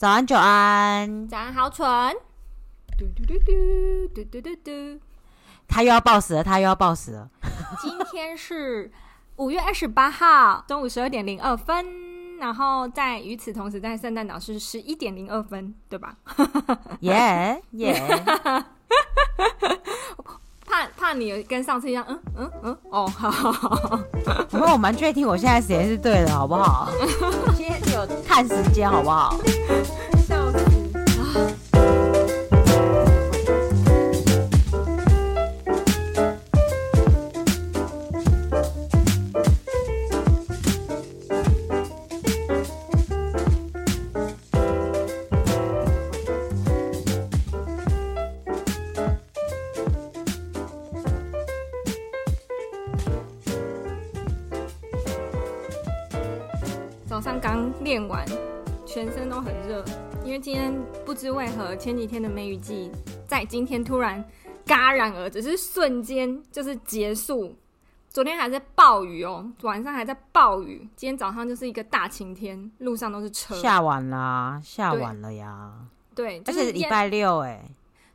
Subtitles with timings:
[0.00, 1.28] 早安，久安。
[1.28, 1.86] 早安，好蠢。
[2.96, 5.00] 嘟嘟嘟嘟嘟嘟嘟嘟。
[5.68, 7.28] 他又要暴死了，他又要暴死了。
[7.82, 8.90] 今天是
[9.36, 16.16] 五月二十八号 中午十二点零二分，然后在与此同时，在圣诞岛是十一点零二分，对吧？
[17.00, 18.02] 耶耶。
[20.70, 24.00] 怕怕你跟上次一样，嗯嗯嗯，哦，好好好。
[24.48, 26.88] 不过我蛮确定，我现在时间是对的，好不好？
[27.56, 29.36] 今天有看时间，好不好？
[61.20, 62.90] 知为何，前几天的梅雨季
[63.28, 64.24] 在今天突然
[64.64, 67.54] 戛然而止，是瞬间就是结束。
[68.08, 73.54] 昨天还在暴雨哦，晚上还在暴雨，今天早上就是一个大晴天，路上都是车。
[73.56, 75.70] 下完啦，下完了呀。
[76.14, 77.70] 对，而且是礼拜六哎，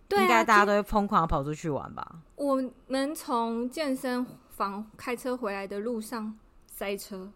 [0.07, 2.11] 对啊，应该大家都会疯狂跑出去玩吧？
[2.37, 7.29] 我们从健身房开车回来的路上塞车。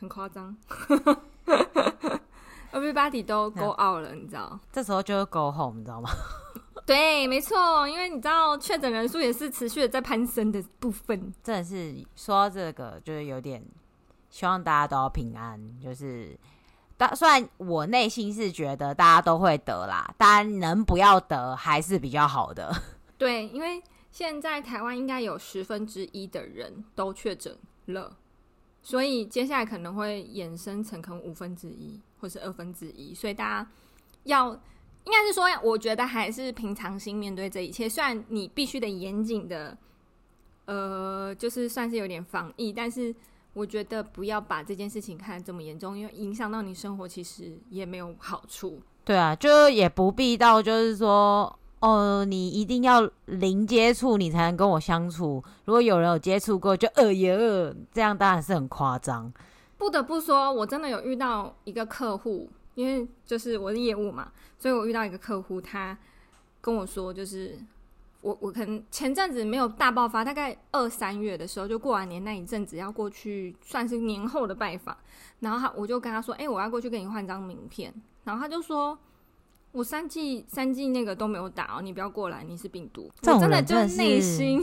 [0.00, 0.56] 很夸张
[2.74, 4.58] ，Everybody 都 go out 了，你知道？
[4.72, 6.10] 这时候就是 go home，你知道吗？
[6.84, 11.32] 对，没错，因为你知道确诊人数也是持续的在攀升的部分。
[11.42, 13.64] 真的是说到这个，就是有点
[14.28, 15.58] 希望大家都要平安。
[15.80, 16.38] 就是，
[16.98, 22.70] 但虽然我内心是觉得大家都会得啦，但能不要得还是比较好的。
[23.16, 28.14] 对，因为现在台湾应该有十分之一的人都确诊了。
[28.86, 33.70] 所以接下来可能会衍生成可能五分之一或是二分之一，所以大家
[34.24, 37.88] 要应该是说，我觉得还是平常心面对这一切。
[37.88, 39.76] 虽然你必须得严谨的，
[40.66, 43.14] 呃，就是算是有点防疫，但是
[43.54, 48.82] 我觉得不要把这件事情看得这么严重，因为影响到你生活，其实也没有好处。
[49.02, 51.58] 对啊，就也不必到就是说。
[51.84, 55.44] 哦，你一定要零接触，你才能跟我相处。
[55.66, 59.30] 如果有人有接触过，就呃也呃，这样当然是很夸张。
[59.76, 65.94] 不得不说，我真的有遇到一个客户，因为就是我的业务嘛，所以我遇到一个客户，他
[66.62, 67.58] 跟我说，就是
[68.22, 74.96] 我我可能前阵子没有大爆发，大概二三月的时候，就过完年那一阵子要过去，算是年后的拜访。
[75.40, 77.92] 然后他我就跟他说，哎、我要过去给你换张名片。
[78.24, 78.98] 然后他就说。
[79.74, 83.10] 我三剂三剂那个都没有打哦，你不要过来，你是病毒。
[83.20, 84.62] 真的我真的就内心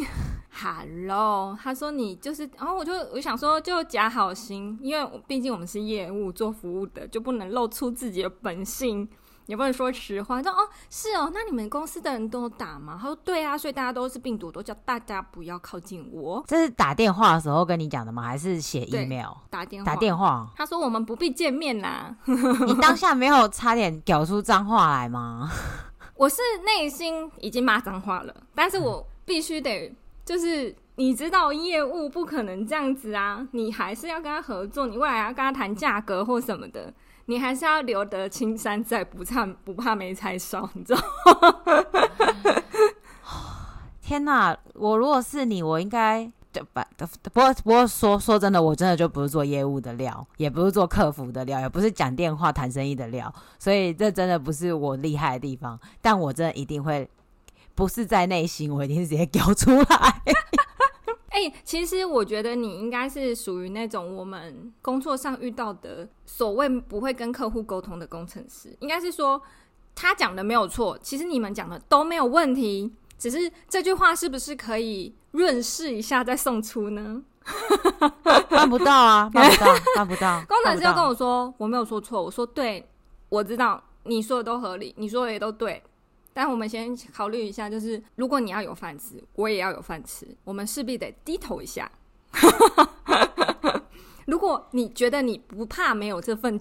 [0.49, 9.05] ，Hello， 他说你就是，然后我就我想说就假好心，因为毕竟我们是业务做服务的，就不能露出自己的本性。
[9.51, 12.97] 也不能说实话，说哦是哦，那你们公司的人都打吗？
[12.97, 16.41] 他说对啊，所以大家都是病毒，都叫大家不要靠近我。
[16.47, 18.23] 这是打电话的时候跟你讲的吗？
[18.23, 19.33] 还是写 email？
[19.49, 19.91] 打电话。
[19.91, 20.47] 打电话。
[20.55, 22.15] 他说我们不必见面啦。
[22.65, 25.51] 你当下没有差点屌出脏话来吗？
[26.15, 36.93] 我是内心已经骂脏话了，但是我必须得，就是你知道业务不可能这样子啊，你还是要跟他合作，你未来要跟他谈价格或什么的。
[37.25, 41.01] 你还是要留得青山在，不怕不怕没柴烧，你知道？
[44.01, 44.57] 天哪！
[44.73, 46.59] 我如果是你，我应该不
[47.21, 55.79] 不过不过说说真的，我真的就不是做业务的料，也不是做客服的料，也不是讲电话谈生意的料，所以这真的不是我厉害的地方。
[56.01, 57.09] 但我真的一定会，
[57.73, 60.21] 不是在内心，我一定是直接 飙出来。
[61.31, 68.75] 哎、欸，其实我觉得你应该是属于那种我们工作上遇到的所谓不会跟客户沟通的工程师。
[68.81, 69.41] 应该是说
[69.95, 77.23] 他讲的没有错，其实你们讲的都没有问题，只是这句话是不是可以润饰一下再送出呢？
[78.49, 79.65] 办不到啊，办不到，
[79.95, 80.43] 办不到。
[80.49, 82.87] 工程师要跟我说我没有说错，我说对，
[83.29, 85.81] 我知道你说的都合理，你说的也都对。
[86.33, 91.91] 但我们先考虑一下，就是如果你要有饭吃，我也要有饭吃，我们势必得低头一下。
[94.25, 96.59] 如果你觉得你不怕没有这份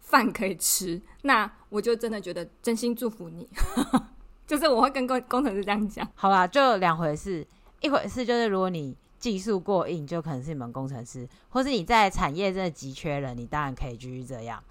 [0.00, 3.48] 饭可以吃，那我就真的觉得真心祝福你。
[4.46, 6.06] 就是我会跟工工程师这样讲。
[6.14, 7.46] 好吧，就两回事，
[7.80, 14.62] 一回事就是如果你技术过硬，就可能是你们工程师，或是你在产业真的急缺人，你当然可以继续这样。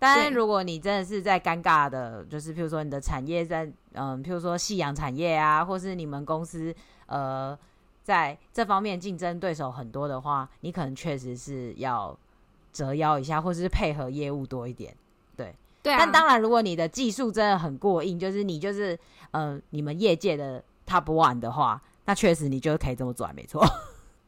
[0.00, 6.74] 但如果你真的是在尴尬的，就是譬如说你的产业在，嗯，譬如说夕阳产业啊，或是你们公司
[7.06, 7.56] 呃
[8.02, 12.18] 在这方面竞争对手很多的话，你可能确实是要
[12.72, 14.96] 折腰一下，或是配合业务多一点。
[15.36, 15.98] 对，对啊。
[15.98, 18.98] 但当然，如果你的技术真的很过硬，就是你就是
[19.32, 23.62] 呃你们业界的 top one 的话，那确实你就可以这么做，没错。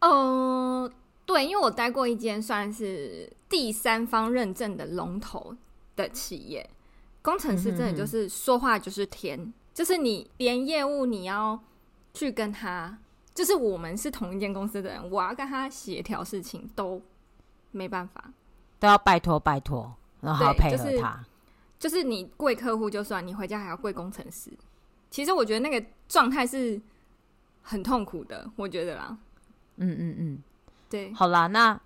[0.01, 0.91] 嗯、 呃，
[1.25, 5.57] 对，因为我待过一间算是第三方认证的龙头
[5.97, 6.69] 的企业，
[7.23, 11.59] 工程师真的就是说话就是天，就是你连业务你要
[12.13, 12.99] 去跟他。
[13.35, 17.01] 就是我们是同一间公司的人，我要跟他协调事情都
[17.71, 18.31] 没办法，
[18.79, 19.91] 都要拜托拜托，
[20.21, 21.25] 然后还要配合他。
[21.79, 24.51] 就是、就是你跪客户就算，你回家还要跪工程师。
[25.11, 26.79] 其实我觉得那个状态是
[27.63, 29.17] 很痛苦的，我觉得啦。
[29.77, 30.43] 嗯嗯嗯，
[30.93, 31.13] 对。
[31.15, 31.81] 好啦，那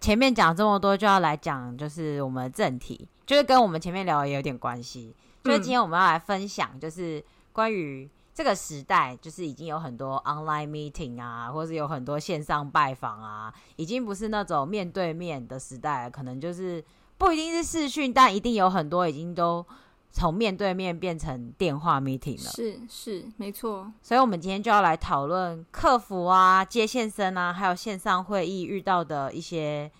[0.00, 5.14] 前面讲这么多，就要来讲就是我们正题，就是跟我们前面聊的也有点关系。
[5.44, 8.10] 就是今天我们要来分享，就是关于。
[8.34, 16.84] 这个时代就是已经有很多 online meeting 啊，或是有很多线上拜访啊，已经不是那种面对面的时代了，可能就是
[17.16, 19.66] 不一定是视讯，但一定有很多已经都
[20.10, 22.50] 从面对面变成电话 meeting 了。
[22.50, 23.92] 是是，没错。
[24.02, 29.90] 所以，我们今天就要来讨论客服啊、接线生啊，还有线上会议遇到的一些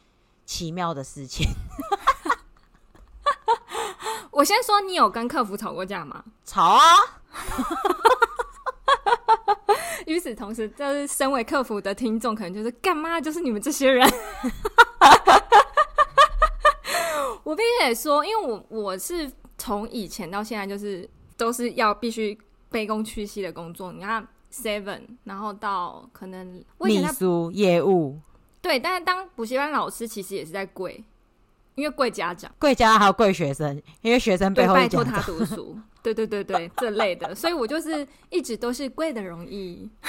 [0.44, 1.46] 奇妙的事情。
[4.31, 6.25] 我先说，你有跟客服吵过架吗？
[6.44, 6.84] 吵啊！
[10.06, 13.20] 与此同时，就是身为客服的听众，可能就是干嘛？
[13.20, 14.08] 就是你们这些人。
[17.44, 22.38] 我必须得说，因为我我是从以前到现在，就是都是要必须
[22.72, 23.93] 卑躬屈膝的工作。
[23.93, 28.19] 你看 Seven，然后到可能秘书业务，
[28.62, 31.05] 对，但是当补习班老师，其实也是在跪。
[31.75, 39.88] 因为跪家长，跪家长还有跪学生，因为学生背后拜托他读书， 对对对对，这类的，所以我就是一直都是跪的容易。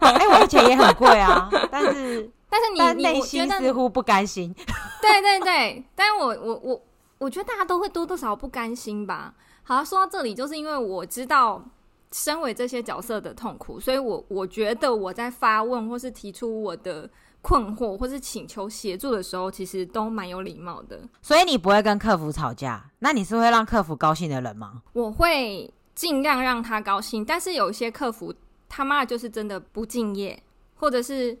[0.00, 4.54] 哎、欸，我以前也很跪啊，但是 但是你你内心似乎不甘心。
[5.00, 6.82] 对对对，但我我我
[7.24, 9.32] 我觉得大家都会多多少少不甘心吧。
[9.62, 11.64] 好，说到这里，就是因为我知道
[12.12, 17.08] 身为这些角色的痛苦，所以我我觉得我在发问或是提出我的。
[17.44, 20.98] 困惑或是请求协助的时候，其实都蛮有礼貌的。
[21.20, 22.82] 所以你不会跟客服吵架？
[23.00, 24.80] 那你是会让客服高兴的人吗？
[24.94, 28.34] 我会尽量让他高兴，但是有一些客服
[28.66, 30.42] 他妈就是真的不敬业，
[30.76, 31.38] 或者是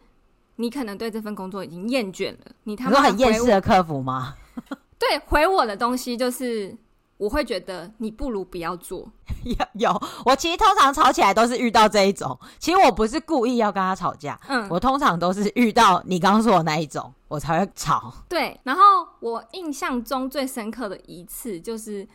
[0.56, 4.36] 你可能对这份工作已经厌倦了，你他妈很厌世的客服吗？
[4.98, 6.76] 对，回我的东西就是。
[7.16, 9.08] 我会觉得你不如不要做。
[9.46, 12.36] 有有，我其实通常吵起来都是遇到这一种。
[12.58, 18.12] 其实我不是故意要跟他吵架，嗯，我通常都是遇到你刚刚说的那一种，我才会吵。
[18.28, 18.82] 对，然后
[19.20, 22.06] 我印象中最深刻的一次就是，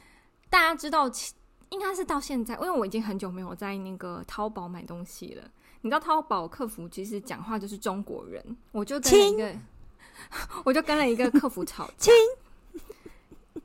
[0.49, 1.09] 大家知道，
[1.69, 5.43] 应该是到现在，因为我已经很久没有在那个淘宝买东西了。
[5.81, 8.43] 你知道淘宝客服其实讲话就是中国人，
[8.73, 9.55] 我就跟一个，
[10.65, 12.11] 我就跟了一个客服吵架。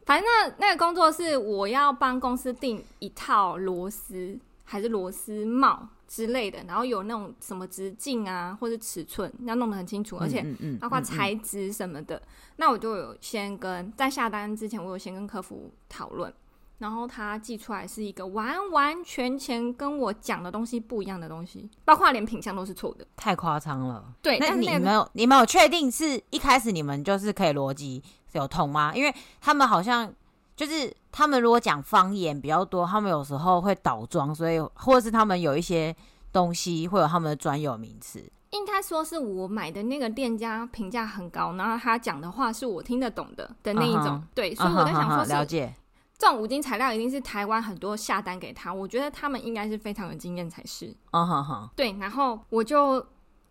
[0.04, 10.44] 反正那那个工作是我要帮公司订一套螺丝还是螺丝帽之类的，然后有那种什么直径啊或者尺寸要弄得很清楚，而且
[10.80, 12.20] 包括材质什么的。
[12.56, 16.32] 那我就有先跟在下单之前，我有先跟客服讨论，
[16.78, 24.12] 然后他寄出来是一个完完全全跟我讲的东西不一样的东西，包括连品相都是错的，太夸张了。
[24.22, 28.02] 对，那你没有你没有确定是一开始你们就是可以逻辑？
[28.38, 28.92] 有痛吗？
[28.94, 30.12] 因为他们好像
[30.56, 35.94] 就是他们如果讲方言比较多，他们有时候会倒装，所以或者是他们有一些
[36.32, 38.22] 东西会有他们的专有名词。
[38.50, 44.04] 应该说是我买的那个店家评价很高，然后他讲的话是我听得懂的的那一种。
[44.04, 44.22] Uh huh.
[44.34, 45.74] 对，所以我在想说是，了解
[46.16, 50.94] 这种五金材料一定是台湾很多下单给他，我觉得他们应该是非常有经验才是。
[51.10, 53.04] 嗯哼哼，对，然后我就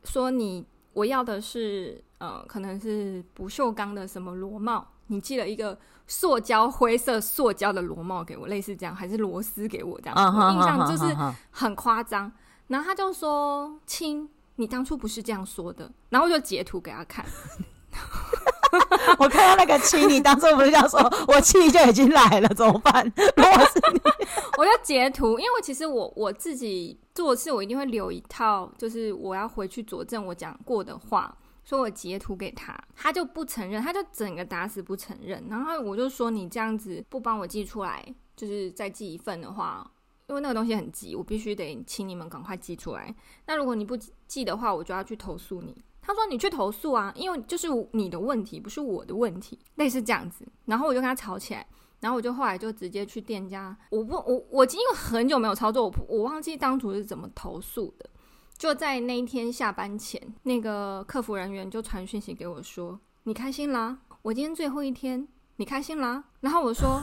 [0.03, 0.65] 说你。
[0.93, 11.15] 我要的是，呃，可能是不锈钢的什么螺帽，你寄了一个塑胶灰色塑胶的螺帽给我，类似这样，还是螺丝给我这样，uh huh, 我印象就是
[11.51, 12.25] 很夸张。
[12.25, 12.39] Uh huh, uh huh.
[12.67, 17.25] 然后他就说：“亲，你当初不是这样说的。”然后我就截图给他看。
[19.19, 23.03] 我看到那个气，你当初不是这样说，我气就已经来了，怎么办？
[23.15, 24.01] 如果是你，
[24.57, 35.43] 我要截图，因为其实我我自己做事，我一定会留一套，就是我要回去佐证我讲过的话，所以我截图给他，他就不承认，他就整个打死不承认。
[35.49, 38.03] 然后我就说，你这样子不帮我寄出来，
[38.35, 39.85] 就是再寄一份的话，
[40.33, 43.13] 因为那个东西很急，我必须得请你们赶快寄出来。
[43.45, 43.95] 那如果你不
[44.27, 45.77] 寄的话，我就要去投诉你。
[46.01, 51.65] 他说：“你去投诉啊，因为就是你的问题，不是我的问题，类似这样子。”然后我就跟他吵起来，
[51.99, 58.09] 然后我就后来就直接去店家，我不我我因为很久没有操作，我我忘记当初是怎么投诉的。
[58.57, 63.99] 就在那一天下班前，那个客服人员就传讯息给我说：“你开心啦？
[64.23, 66.99] 我今天最后一天，你开心啦？”然后我说：“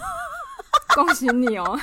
[0.94, 1.78] 恭喜你哦！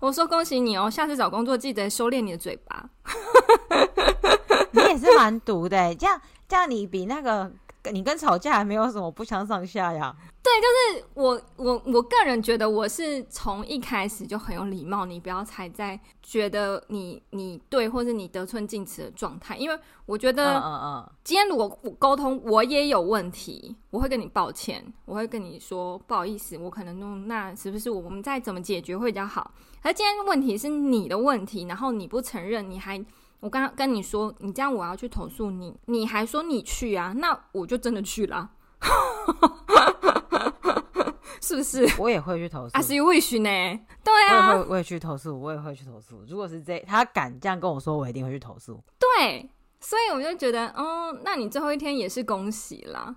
[0.00, 2.88] 我说恭喜你哦，下次找工作记得收敛你的嘴巴。
[4.72, 7.52] 你也是蛮毒的，这样这样你比那个
[7.92, 10.14] 你跟吵架还没有什么不相上下呀？
[10.42, 29.52] 对，就是我我我个人觉得我是从一开始就很有礼貌，你不要踩在觉得你你对或是你得寸进尺的状态，因为我觉得，嗯嗯嗯，今天如果我沟通我也有问题，我会跟你抱歉，我会跟你说不好意思，我可能弄那是不是我们再怎么解决会比较好？
[29.82, 33.02] 而今天问题是你的问题，然后你不承认，你还
[33.40, 38.50] 我刚刚跟你说你这样我要去投诉你，你还说你去啊，那我就真的去了。
[41.40, 41.88] 是不是？
[41.98, 42.78] 我也会去投诉。
[42.78, 43.80] As you wish 呢？
[44.04, 46.22] 对啊，我也会，我也去投诉，我也会去投诉。
[46.28, 48.80] 如果是这，他敢这样跟我说，我一定会去投诉。
[48.98, 53.16] 对，所以我就觉得，嗯，那你最后一天也是恭喜啦。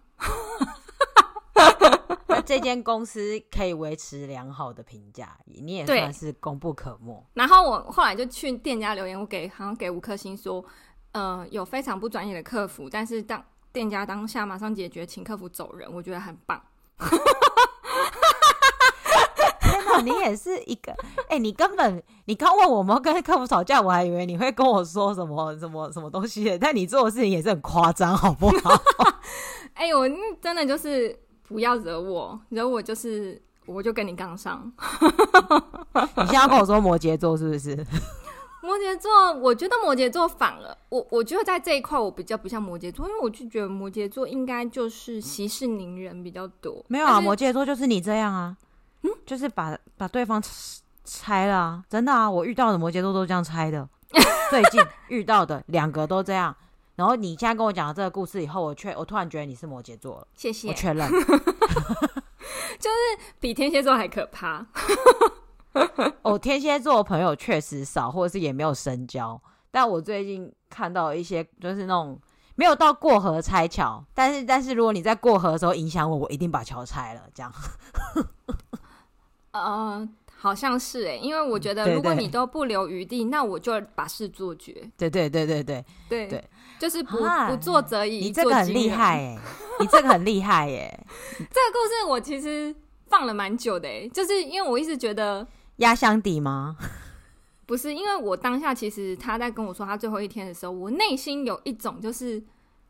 [2.34, 7.24] 那这间公司可以维持良好的评价，你也算是功不可没。
[7.34, 10.64] 然后我后来就去店家留言，我给好像给五颗星说，
[11.12, 16.62] 呃，有非常不专业的客服，但是当店家当下马上解决，请客服走人，我觉得很棒。
[20.04, 20.92] 你也是一个
[21.30, 28.72] 哎、欸，你根本你刚问我们跟客服吵架，我还以为你会跟我说什么什么什么东西，但你做的事情也是很夸张，好不好？
[29.76, 30.08] 哎我
[30.42, 31.18] 真的就是
[31.54, 34.60] 不要惹我，惹我就是我就跟你杠上。
[36.18, 37.76] 你现在要跟我说摩羯座是不是？
[38.64, 40.76] 摩羯座，我觉得摩羯座反了。
[40.90, 46.84] 我我觉得在这一块我比较不像摩羯座，因为我就觉得摩羯座应该就是息事宁人比较多。
[46.88, 48.58] 没有啊，摩羯座就是你这样啊。
[49.04, 50.42] 嗯，就是把把对方
[51.04, 51.84] 拆了啊！
[51.90, 53.88] 真的啊，我遇到的摩羯座都这样拆的。
[54.50, 56.56] 最近遇到的两个都这样。
[56.96, 60.28] 然后你现在跟我讲了这个故事以后，我确我突然觉得你是摩羯座了。
[60.36, 61.10] 谢谢，我确认，
[62.80, 62.98] 就是
[63.40, 64.66] 比天蝎座还可怕。
[66.22, 69.42] 哦，天蝎座的朋友确实少，或者是也没有深交。
[69.72, 72.20] 但我最近看到一些，就是那种
[72.54, 77.52] 没有到过河拆桥，但是但是如果你在过河的时候影响我，我一定把桥拆了，这样。
[79.50, 80.08] 呃，
[80.38, 84.74] 好像是哎，因为我觉得如果你都不留余地，那我就把事做绝。
[84.96, 86.50] 对对对对对对对，对
[86.84, 88.18] 就是不、啊、不做则已。
[88.28, 89.40] 你这个很厉害哎，
[89.80, 91.00] 你这个很厉害耶。
[91.40, 92.76] 这个故事我其实
[93.08, 95.48] 放了蛮久的哎，就是因为我一直觉得
[95.78, 96.76] 压箱底吗？
[97.66, 102.44] 不是，因为我当下其实他在跟我说他最后一天的时候，我内心有一种就是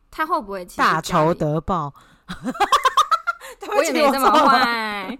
[0.09, 1.93] 他会不会大仇得报？
[3.77, 5.15] 我也没这么坏，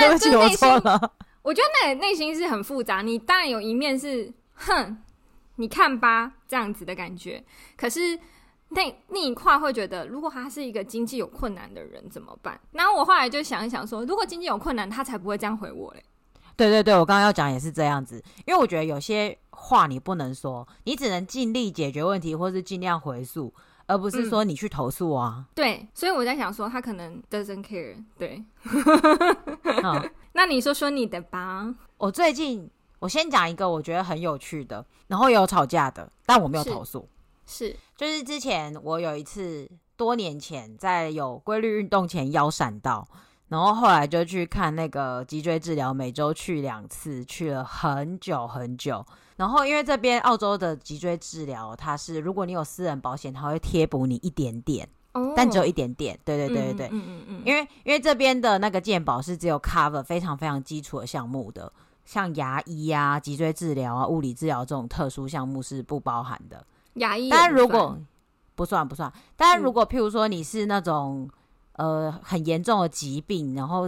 [0.00, 1.10] 但是内心，我，
[1.42, 3.02] 我觉得那内心是很复杂。
[3.02, 4.98] 你当然有一面是哼，
[5.56, 7.42] 你看吧这样子的感觉，
[7.76, 8.18] 可是
[8.68, 12.60] 那另一块会觉得，如果他是一个经济有困难的人怎么办？
[12.72, 16.02] 然后我后来就想一想说，如果经济有困难，他才不会这样回我嘞。
[16.56, 23.52] 对对对，我刚刚要讲也是这样子，因为我觉得有些话你不能说，你只能尽力解决问题，或是尽量回溯。
[23.88, 25.44] 而不是说你去投诉啊、嗯？
[25.54, 27.94] 对，所以我在想说，他可能 doesn't care。
[28.18, 28.44] 对，
[29.80, 31.72] 好， 那你说说你的吧。
[31.96, 37.08] 我最近，我先讲一个我觉得很有趣的，然后也有吵架的，但我没有投诉。
[37.46, 43.06] 是，就是之前我有一次，多年前在有规律运动前腰闪到，
[43.48, 49.04] 然后后来就去看那个脊椎治疗，每周去两次，去了很久很久。
[49.36, 55.34] 然后，因为这边澳洲的脊椎治疗，它是如果你有私人保险，它会贴补你一点点，oh.
[55.36, 56.18] 但只有一点点。
[56.24, 57.42] 对对对对对，嗯嗯嗯。
[57.44, 61.70] 因为因为这边的那个健保是只有 cover 非常非常基础的项目的，
[62.06, 66.64] 像牙医啊、脊椎治疗啊、物理治疗这种特殊项目是不包含的。
[66.94, 67.98] 牙医，但如果
[68.54, 71.28] 不算不算，但如果譬如说你是那种、
[71.72, 73.86] 嗯、呃很严重的疾病，然后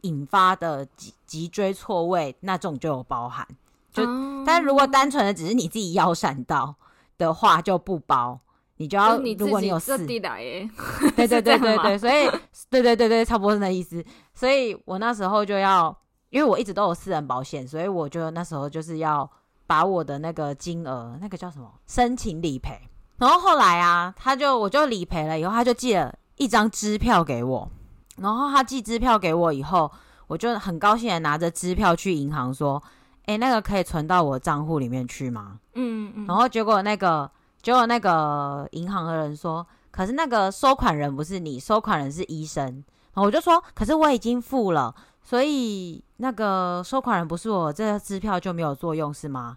[0.00, 3.46] 引发的脊脊椎错位，那种就有包含。
[3.92, 4.02] 就，
[4.44, 6.74] 但如果单纯的只是你自己腰闪到
[7.18, 8.40] 的话，就不包，
[8.78, 10.18] 你就要，如果你有事，对
[11.28, 12.26] 对对对对，所以
[12.70, 14.04] 对对对对，差不多是那意思。
[14.34, 15.96] 所以我那时候就要，
[16.32, 19.30] 因为我一直都有私人保险，所以我就那时候就是要
[19.66, 22.80] 把我的那个金额，那个叫什么，申请理赔。
[23.18, 27.70] 然后后来啊，他就我就理赔了以后，他就寄了一张支票给我。
[28.16, 29.92] 然后他寄支票给我以后，
[30.26, 32.82] 我就很高兴的拿着支票去银行说。
[33.24, 35.60] 哎、欸，那个可以存到我账户里面去吗？
[35.74, 36.26] 嗯嗯。
[36.26, 37.30] 然后结果那个，
[37.62, 42.64] 结果那个银行的人说，可是那个收款人不是你，收款人是医生。
[42.64, 42.84] 然
[43.14, 49.56] 后我就说，可是我已经付了，所以那个收款人不是我，这个支票就没有作用是吗？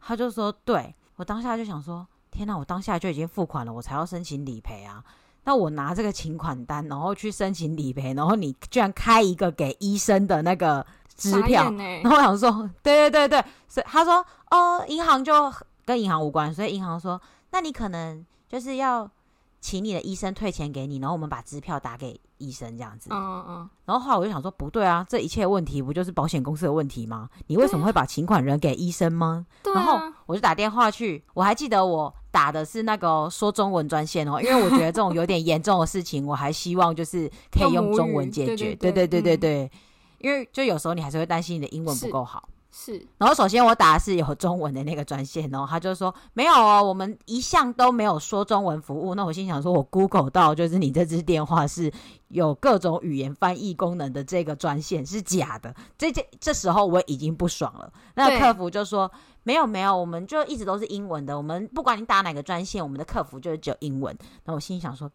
[0.00, 0.94] 他就说，对。
[1.16, 5.02] 我当下就想说，天哪，我当下就已经付款了，我才要申请理赔啊。
[5.44, 10.86] 那我拿这个请款单，然后去申请理赔，然后你居然开一个给医生的那个
[11.16, 15.52] 支票，然后我想说，对对对对，所以他说，哦，银行就
[15.84, 19.10] 跟银行无关，所以银行说，那你可能就是要。
[19.60, 23.10] 请你的医生退钱给你，然后我们把支票打给医生，这样子。
[23.12, 23.70] 嗯嗯嗯。
[23.84, 27.28] 然后后来我就想说，不对啊，这一切问题不就是保险公司的问题吗？
[27.46, 29.46] 你为什么会把请款人给医生吗？
[29.74, 38.74] 然后我就打电话去，我还记得我打的是那个说中文专线哦， 因为我觉得这种有点严重的事情，我还希望就是可以用中文解决。
[38.74, 39.70] 对对对对对，
[40.18, 42.48] 因为就有时候你还是会担心你的英文不够好。
[42.70, 49.14] 是，然后首先我打的是有中文的那个专线，然后他就说没有哦，我们一向都没有说中文服务。
[49.14, 51.90] 那我心想说，我 Google 到就是你这支电话是
[52.28, 55.74] 有各种语言翻译功能的这个专线是假的。
[55.96, 57.90] 这这这时候我已经不爽了。
[58.14, 59.10] 那客服就说
[59.44, 64.16] 没有没有，我们就一直都是英文的，我们不管你打哪个专线，我们的客服就是只有英文。
[64.44, 65.10] 那我心想说，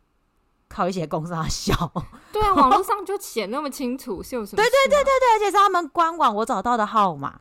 [0.74, 1.92] 靠一些公司笑。
[2.32, 4.58] 对啊， 网络上就写那么清楚，是有什么？
[4.58, 7.39] 对对对对对，而且是他们官网我找到的号码。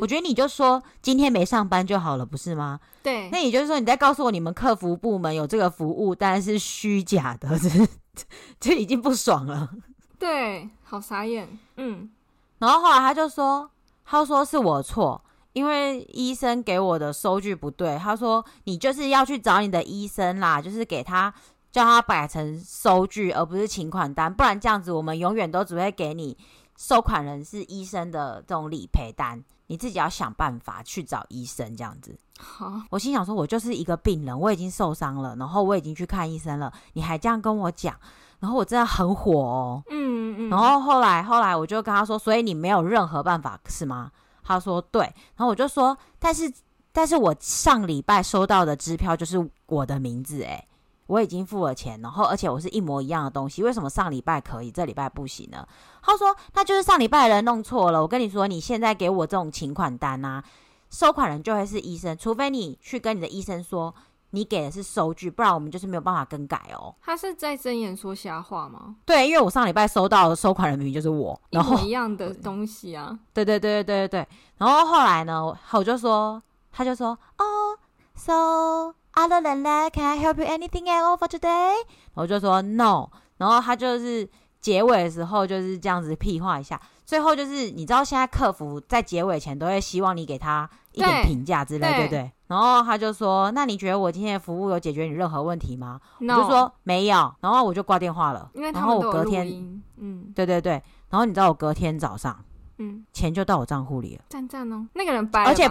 [0.00, 2.78] 我觉得你就说今天没上班就好了，不是吗？
[3.02, 3.30] 对。
[3.30, 7.88] 那也就是说你在告诉我你们客服部门有这个服务，但是虚假的，这
[8.60, 9.70] 这已经不爽了。
[10.18, 11.58] 对，好傻眼。
[11.76, 12.10] 嗯。
[12.58, 13.70] 然后后来他就说，
[14.04, 17.96] 他说是我错，因为医生给我的收据不对。
[17.96, 21.32] 他说你就是要去找你的医生啦，就是给他
[21.70, 26.36] 叫他改成收据，而不是请款单，不然这样子我们永远都只会给你
[26.76, 29.42] 收款人是医生的这种理赔单。
[29.70, 32.18] 你自己要想办法去找医生，这样子。
[32.40, 37.94] 好，我心想说，我就是一个病人，我已经受伤了，然后我已经去看医生了，你还这样跟我讲，
[38.40, 39.82] 然后我真的很火哦。
[39.90, 40.48] 嗯嗯。
[40.48, 44.10] 然后后来后来我就跟他说，所以你没有任何办法是吗？
[44.42, 45.02] 他说对。
[45.02, 46.50] 然后我就说，但是
[46.90, 50.66] 但是我上礼拜收到的支票就是我的名字，诶。
[51.08, 55.66] 我已经付了钱，然后而且我是一模一样的东西，为什么上礼拜可以，这礼拜不行呢？
[56.02, 58.00] 他说那就是上礼拜的人弄错了。
[58.00, 60.44] 我跟你说，你现在给我这种请款单啊，
[60.90, 63.94] 收款人就会是医生，除非你去跟你的医生说
[64.30, 66.94] 你给的是收据，不然我们就是没有办法更改哦。
[67.00, 68.96] 他是在睁眼说瞎话吗？
[69.06, 73.18] 对，因为我上礼拜收到的收款人明明就是我，然后一样的东西啊。
[73.32, 74.28] 对对对对对对。
[74.58, 77.78] 然后后来呢，我就说，他就说哦
[78.14, 78.97] ，so。
[79.18, 81.72] Other than that, can I help you anything at all for today？
[82.14, 84.28] 我就说 no，然后他就是
[84.60, 92.32] 结尾的时候就是这样子屁话一下，最后就是你知道现在客服在结尾前都会希望你给他一点评价之类，对，对不对？
[92.46, 96.36] 然后他就说，那你觉得我今天的服务有解决你任何问题吗？No.
[96.36, 98.48] 我就说没有，然后我就挂电话了。
[98.54, 99.14] 因为他们都有录音。
[99.14, 102.38] 然后我隔天，嗯，对对对，然后你知道我隔天早上。
[102.80, 104.86] 嗯，钱就到我账户里了，赞赞哦。
[104.94, 105.68] 那个人白了，而且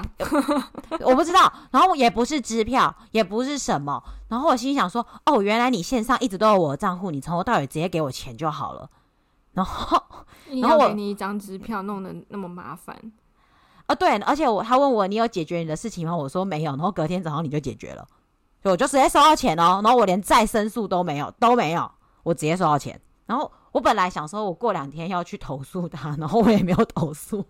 [1.06, 8.90] 我不知道，然后也不是支票，也不是什么，然后我心想说，哦，原来你线上一直都有我的账户，你从头到尾直接给我钱就好了。
[9.54, 10.04] 然后，
[10.62, 12.96] 然后我给你一张支票，弄得那么麻烦
[13.86, 13.96] 啊？
[13.96, 16.14] 对，而且我他问我你有解决你的事情吗？
[16.14, 18.06] 我说没有，然后隔天早上你就解决了，
[18.62, 21.90] 所以我就直接收到钱哦，然后我连再申诉都没有，都没有，
[22.24, 23.50] 我直接收到钱，然后。
[23.74, 27.46] 我本来想说，我过两天要去投诉他， 然后我也没有投诉，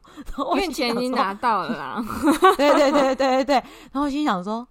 [0.56, 2.06] 因为钱已经拿到了啦。
[2.58, 4.68] 对对对对对对，然后我心想说，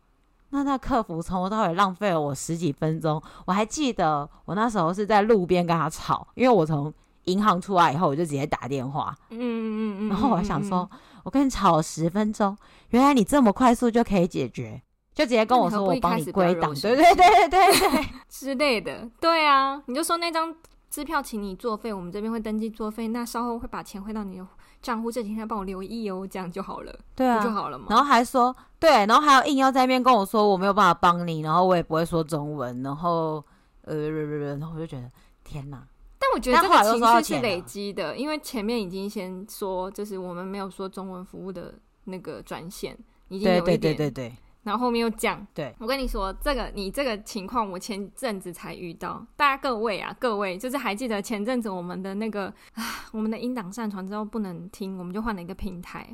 [0.51, 3.23] 那那客服从头到尾浪费了我十几分钟。
[3.47, 6.93] 我还记得我那时候是在路边跟他吵，因为我从
[7.25, 9.15] 银行出来以后，我就直接打电话。
[9.31, 10.89] 嗯嗯嗯，然后我还想说，
[11.25, 12.57] 我跟你吵了十分钟，
[12.91, 14.83] 原来你这么快速就可以解决，
[15.15, 19.09] 就直接跟我说我帮你归档，对对对对对对 之类的。
[19.21, 20.55] 对啊，你就说那张。
[20.97, 24.47] 支票请你作废，我们这边会登记作废，那稍后会把钱汇到你的
[24.81, 27.85] 账户，这几天帮我留意哦，这样就好了，对啊，就好了嘛。
[27.91, 33.45] 然后还说对，然后还有硬要在那边跟我说我没有办法帮你，然后我也不会说中文，然后
[33.83, 35.11] 呃，然后我就觉得
[35.45, 35.87] 天哪！
[36.19, 42.97] 但我觉得这个情绪是累积的，因为前面已经先说，就是我们没有说中文服务的那个专线，
[43.29, 44.37] 已经有一点对对对对对。
[44.67, 49.25] 然后后面又降，对，我跟你说，这个你这个情况，我前阵子才遇到。
[49.37, 56.05] 大家各位啊，各位，就是还记得前阵子我们的那个啊，我们的音档上传之后不能听，我们就换了一个平台。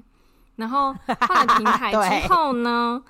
[0.56, 3.02] 然后换了平台 之后呢？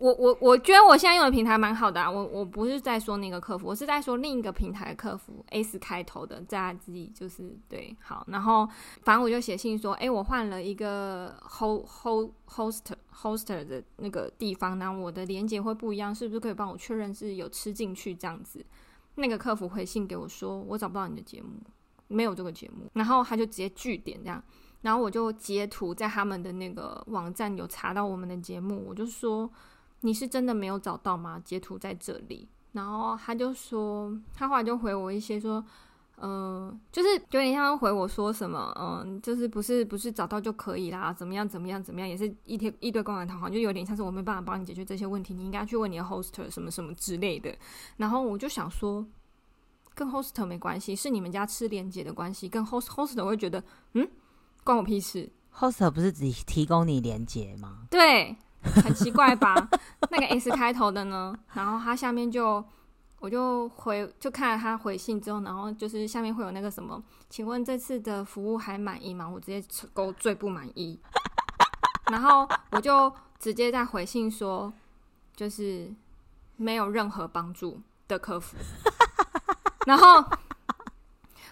[0.00, 8.66] 我我我觉得我现在用的平台蛮好的啊，我我不是在说那个客服，我是在说另一个平台的客服，S 开头的，在自己就是对好，然后
[9.02, 12.80] 反正我就写信说，哎，我换了一个 host host host
[13.14, 18.64] hoster 的那个地方，那我的连接会不一样，是不是可以帮我确认是有吃进去这样子？
[19.16, 21.60] 那个客服回信给我说，我找不到你的节目，
[22.08, 24.42] 没有这个节目，然后他就直接拒点这样，
[24.80, 29.50] 然后我就截图在他们的那个网站有查到我们的节目，我就说。
[30.00, 31.40] 你是真的没有找到吗？
[31.44, 35.64] 截图在这里，然后他就说，他后来就回我一些说，
[36.16, 47.54] 嗯、呃，就是有点像回我说什么，嗯、呃，就是不是不是找到就可以啦，怎么样怎么样怎么样，也是一天一堆公然讨好，就有点像是我没办法帮你解决这些问题，你应该去问你的 hoster 什么什么之类的。
[47.96, 49.04] 然后我就想说，
[49.94, 53.62] 跟 hoster 没关系，是你们家吃连接的关系，跟 host host 会觉得，
[53.94, 54.08] 嗯，
[54.64, 55.30] 关我屁事。
[55.54, 57.86] hoster 不是只提供你连接吗？
[57.90, 59.68] 对，很奇怪吧？
[60.10, 61.34] 那个 S 开头的呢？
[61.54, 62.64] 然后他下面就。
[63.20, 69.28] 我就回就看了他回信之后，然后就是下面会有那个什么，请问这次的服务还满意吗？
[69.28, 70.98] 我直接勾最不满意，
[72.10, 74.72] 然后我就直接在回信说，
[75.36, 75.92] 就是
[76.56, 78.56] 没有任何帮助的客服。
[79.84, 80.24] 然后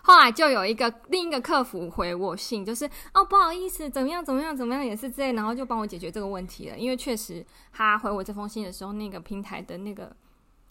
[0.09, 6.77] 后来就有一个另一个客服回我信，就是哦不好意思，怎么样怎么样怎么样也是这样，然后就帮我解决这个问题了。
[6.77, 10.17] 因为确实他回我这封信的时候，那个平台的那个。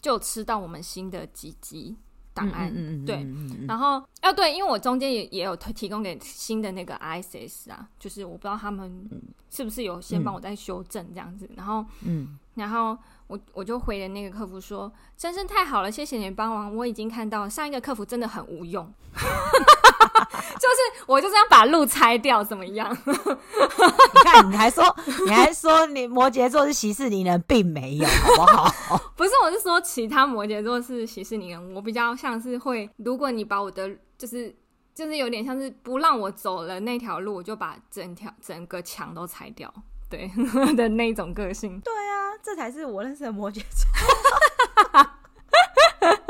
[0.00, 1.96] 就吃到我们新的几集
[2.32, 9.10] 档案，嗯嗯嗯、对，然后哦对，因为我中间也也有提供给新的那个 ISS 啊，就是我不知道他们
[9.50, 12.96] 是不是有先帮我再修正这样子，嗯、然后嗯，然后。
[13.28, 16.74] 我我就回了那个客服说，真是太好了，谢谢你帮忙。
[16.74, 22.90] 我已经看到上一个客服真的很无用， 就是我就是要把路拆掉，怎么样？
[23.04, 28.98] 你看，你还说你还说你摩羯座是息事宁人，并没有，好不好？
[29.14, 34.56] 不是，我是说其他摩羯座是息事宁人，我比较像是会，如果你把我的就是
[34.94, 39.72] 就是有点像是不让我走了那条路，我就把整条整个墙都拆掉。
[40.08, 40.30] 对
[40.74, 43.86] 的那种个性，对啊，这才是我认识的摩羯座。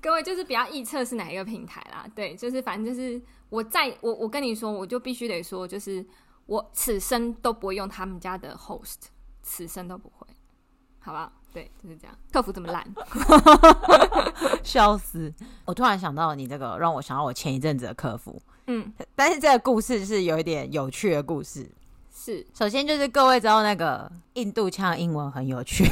[0.00, 6.04] 各位就是不要臆测是哪一个平台啦，对，就是反正就是我在我我跟你说，我就必须得说，就是
[6.46, 8.96] 我此生都不会用他们家的 host，
[9.42, 10.26] 此生都不会，
[10.98, 11.32] 好不好？
[11.52, 12.14] 对，就是这样。
[12.32, 12.84] 客服这么烂，
[14.62, 15.32] 笑死！
[15.64, 21.70] 我突然想到你这个，让我想到我前一阵子的客服，嗯，但是这个故事是有一点有趣的故事。
[22.24, 25.84] 是，首先就是各位知道那个印度腔英文很有趣。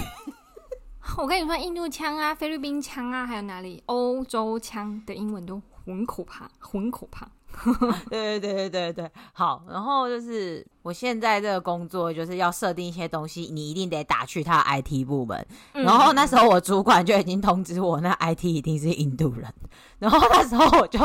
[1.19, 7.29] 我跟你说，印度腔啊、菲律宾腔啊，还有哪里欧洲腔的英文都很可怕，很可怕。
[8.09, 9.63] 对对对对对对，好。
[9.69, 15.47] 然后就是我现在这个工作就是要设定一些东西，你一定得打去他 IT 部门。
[15.75, 19.53] 然后那时候我主管就已经通知我，那 IT 一定是印度人。
[19.99, 20.99] 然后那时候我就。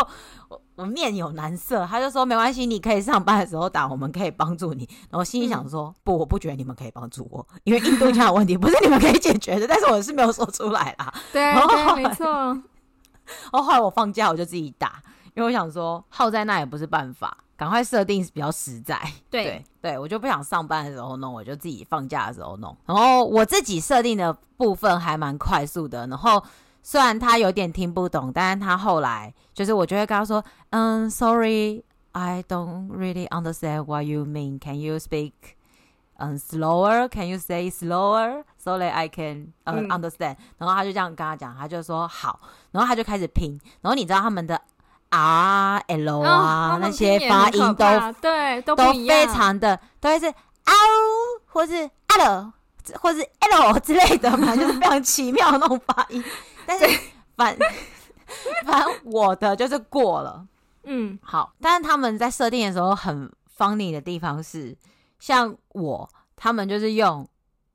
[0.77, 4.87] 我面有难色，他就说没关系，你可以上班的时候打，我们可以帮助你。
[5.09, 9.65] 然后心里想说，嗯、不，我不觉得你们可以帮助我，因为印度腔的问题不是你们可以解决的。
[9.67, 11.11] 但是我是没有说出来啦。
[11.33, 12.27] 对，对，没错。
[12.27, 15.01] 然后后来我放假我就自己打，
[15.33, 19.01] 因为我想说耗在那也不是办法，赶快设定比较实在。
[19.31, 22.77] 对对对，我就不想上班的时候弄，我就自己放假的时候弄。
[22.85, 26.43] 然后我自己设定的部分还蛮快速的，然后。
[26.81, 34.59] 虽然他有点听不懂，但是他后来就是我就会跟他说，嗯，Sorry, I don't really understand what you mean.
[34.59, 35.33] Can you speak,
[36.17, 37.07] um, slower?
[37.09, 42.39] Can you say slower so that I can, um, understand？、嗯、然后他就这样跟他讲，他就说好，
[42.71, 44.59] 然后他就开始拼，然后你知道他们的
[45.09, 50.73] R L 啊、哦、那些发音都对都都非常的都会是 R
[51.45, 52.51] 或是 L
[52.95, 56.23] 或是 L 之类的嘛，就是非常奇妙的那种发音。
[56.65, 56.85] 但是
[57.35, 57.57] 反
[58.65, 60.45] 反正我的就是过了，
[60.83, 61.53] 嗯，好。
[61.61, 64.77] 但是他们在设定的时候很 funny 的地方是，
[65.17, 67.25] 像我，他们就是用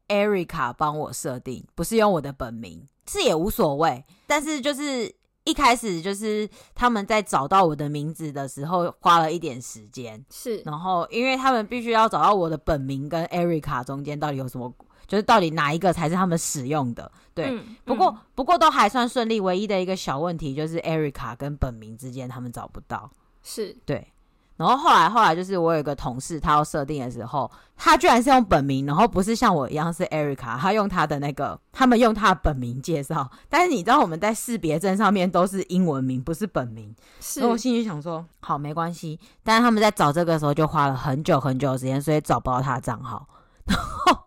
[0.08, 4.04] Erica 帮我设定，不是用我的本名，是也无所谓。
[4.26, 10.58] 但是就是一开始就是他们在找到我的名字的时候花了一点时间，是。
[10.66, 14.70] 然后因为他们必须要找到我的本名跟 Erica 中间到底有什么。
[15.06, 17.10] 就是到底哪一个才是他们使用的？
[17.34, 19.40] 对，嗯、不过、嗯、不过都还算顺利。
[19.40, 23.10] 唯一的一个小问题就是 Erica 跟本名之间他们找不到。
[23.42, 24.12] 是对，
[24.56, 33.28] 然后后来后来就是我有一个同事，他要设定的时候，他居然是用本名，然后不是像我一样是 Erica，他用他的那个，他们用他的本名介绍。
[33.48, 36.94] 但是你知道我们在识别证上面都是英文名，不是本名。
[37.18, 39.18] 是，然后我心里想说，好，没关系。
[39.42, 43.26] 但是他们在找这个时候就花了很久很久的时间，所以找不到他的账号。
[43.64, 44.18] 然后。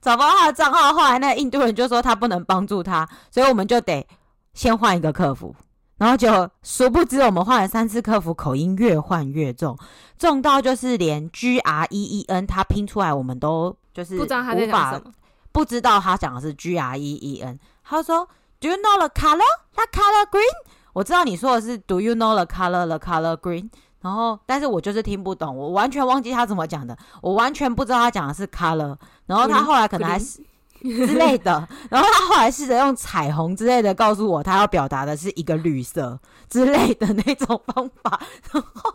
[0.00, 4.06] 找不到他的账号，后来那个印度人就说他不能帮助他，所以我们就得
[4.54, 5.54] 先换一个客服。
[5.98, 9.76] 然后就殊不知我们换了三次客服，口音越换越重，
[10.18, 15.12] 重到就是连 G R E E N 他拼出来我们都就是不知道他在讲什么，
[15.52, 17.58] 不知道他讲的是 G R E E N。
[17.84, 18.26] 他说
[18.58, 19.42] Do you know the color?
[19.74, 20.70] The color green？
[20.94, 22.86] 我知道你说的是 Do you know the color?
[22.86, 23.68] The color green？
[24.00, 28.96] 然后，但是我就是听不懂，我完全忘记他怎么讲的，我完全不知道他讲的是 color。
[29.26, 30.42] 然后他后来可能还是
[30.80, 31.68] 之类的。
[31.90, 38.20] 然后他后来试着用彩虹之类的告诉我，他要表达的是一个绿色之类的那种方法。
[38.52, 38.92] 然后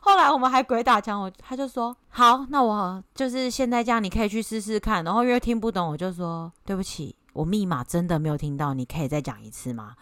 [0.00, 5.04] 后来我们还鬼打墙，我他就说好，那我就是现在这样，你可以去试试看。
[5.04, 9.94] 然后因为听不懂，我就说对不起，我密码真的没有听到，你可以再讲一次吗？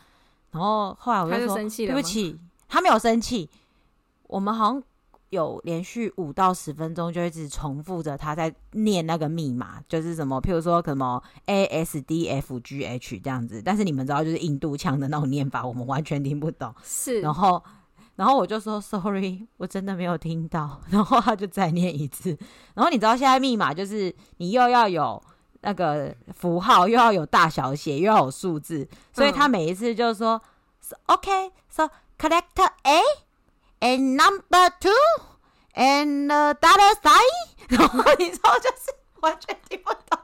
[0.53, 3.51] 然后后来我就说就对不起，他没有生气。
[4.31, 4.83] 我们好像
[5.31, 13.61] 有连续五到十分钟，就一直重复着他在念那个密码，就是什么，譬如说什么 A S D F G H 这样子。
[13.61, 16.73] 但是你们知道，就是印度腔的那种念法，我们完全听不懂。
[16.85, 17.61] 是，然后，
[18.15, 20.81] 然后我就说 Sorry，我真的没有听到。
[20.91, 22.37] 然后他就再念一次。
[22.75, 25.21] 然后你知道，现在密码就是你又要有
[25.63, 30.41] 那个符号，又要有大小写，又要有数字，所以他每一次就说、
[30.91, 33.01] 嗯、OK，so character A。
[33.81, 34.91] And number two,
[35.75, 40.21] and the other side，然后你知道就是完全听不懂，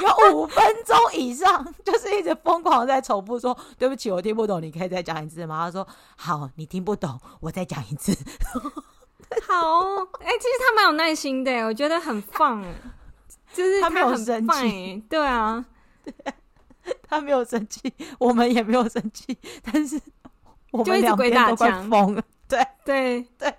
[0.00, 8.16] 有五分钟以上就是一直疯狂在重复说：“对不起，我听不懂，你可以再讲一次吗？”他说：“好，你听不懂，我再讲一次。
[9.46, 9.80] ”好，
[10.20, 12.64] 哎、欸，其实他蛮有耐心的，我觉得很棒，
[13.52, 15.62] 就是他， 他没有生气，对啊
[16.02, 16.14] 对，
[17.06, 20.00] 他没有生气，我们也没有生气，但是。
[20.74, 23.54] 我们两边都快疯了，对 对对，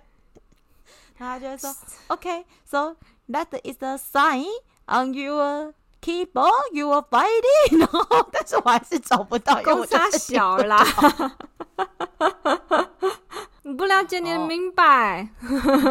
[1.16, 1.74] 他就说：
[2.08, 2.94] “OK，so
[3.30, 4.44] that is the sign
[4.86, 7.78] on your keyboard, you are fighting。
[7.80, 10.84] ”然后，但是我还是找不到，公差小啦，
[13.62, 15.26] 你不了解，你明白？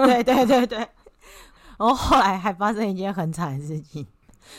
[0.06, 0.78] 对对对对。
[0.78, 4.06] 然后后来还发生一件很惨的事情，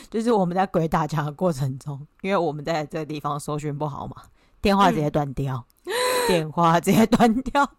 [0.09, 4.23] 就是我们在鬼打墙的过程中，因为我们在这个地方搜寻不好嘛，
[4.61, 5.55] 电话直接断掉。
[5.55, 5.73] 嗯
[6.27, 7.69] 电话直接断掉，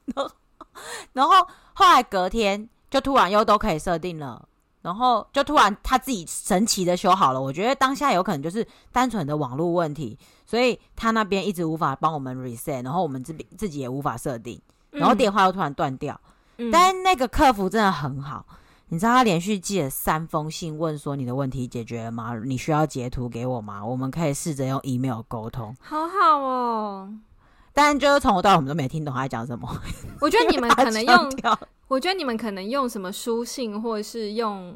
[1.13, 4.49] 然后后来隔天就突然又都可以设定了，
[4.83, 7.41] 然后就突然他自己神奇的修好了。
[7.41, 16.19] 我觉得当下有可能就是单纯的网络问题，所以他那边一直无法帮我们 reset，然后我们这边自己也无法设定，然后电话又突然断掉。
[16.59, 18.45] 嗯、但那个客服真的很好，
[18.89, 22.35] 你知道他连续寄了三封信问说，你的问题解决了吗？
[22.45, 23.85] 你需要截图给我吗？
[23.85, 25.77] 我们可以试着用 email 沟通。
[25.81, 27.13] 好好哦。
[27.79, 29.81] 但就是从头到尾我们都没听懂他在讲什么。
[30.21, 31.33] 我觉得你们 可能用，
[31.87, 34.75] 我觉得你们可能用什么书信或者是用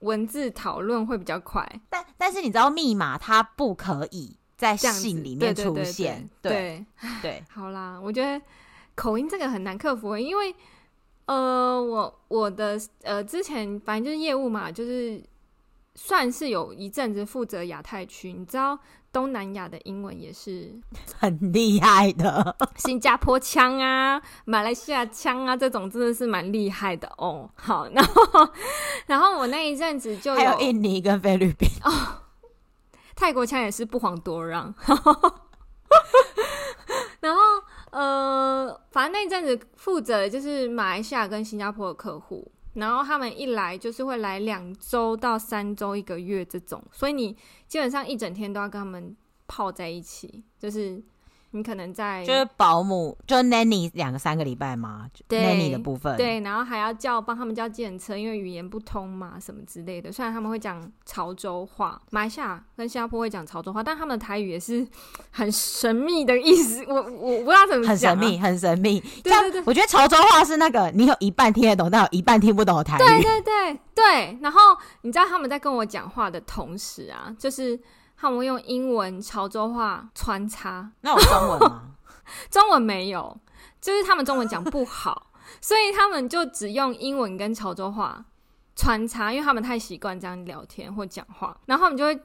[0.00, 1.66] 文字讨论会比较快。
[1.88, 6.28] 但但是你知道密码它不可以在信里面出现。
[6.42, 6.84] 对
[7.22, 8.44] 对， 好啦，我觉得
[8.94, 10.54] 口音这个很难克服，因为
[11.24, 15.22] 呃，我我的呃之前反正就是业务嘛，就是
[15.94, 18.78] 算是有一阵子负责亚太区，你知道。
[19.12, 20.72] 东南亚的英文也是
[21.20, 27.50] 很厉害的， 新加坡腔啊、马来西亚腔啊，这种真的是蛮厉害的哦。
[27.54, 28.48] 好，然后，
[29.04, 31.92] 然后我那一阵子就有还有印尼跟菲律宾哦，
[33.14, 34.74] 泰国腔也是不遑多让。
[37.20, 37.40] 然后，
[37.90, 42.50] 呃，反正那一阵子负责的就是马来西亚跟新加坡的客户。
[42.74, 51.02] 然后他们一来就是会来两周到三周一个月这种，所以你基本上一整天都要跟他们泡在一起，就是。
[51.54, 60.10] 你可能在就是保姆，就 nanny 两个三个礼拜嘛，nanny 的部分对，然后还要叫帮他们叫计程车，因为语言不通嘛，什么之类的。
[60.10, 64.86] 虽然他们会讲潮州话，马来西亚跟新加坡会讲潮州话，但他们的台语也是
[65.30, 66.82] 很神秘的意思。
[66.88, 68.98] 我我不知道怎么很神秘，很神秘。
[69.22, 72.98] 对对对，我觉得潮州话是那个你有一半听得懂，但有一半听不懂的台语。
[72.98, 74.38] 对对对对。
[74.40, 74.58] 然后
[75.02, 77.78] 你知道他们在跟我讲话的同时啊，就是。
[78.22, 81.88] 他们用英文、潮州话穿插，那有中文吗？
[82.48, 83.36] 中文没有，
[83.80, 88.24] 就是他们中文讲不好， 所以他们就只用英文跟潮州话
[88.76, 92.16] 穿插，因为他们太习惯这样聊天或讲话，然后他们就会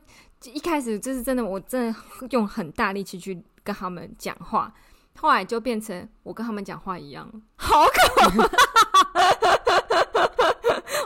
[0.43, 1.95] 一开始就是真的，我真的
[2.29, 4.71] 用很大力气去跟他们讲话，
[5.19, 8.47] 后来就变成我跟他们讲话一样，好可怕！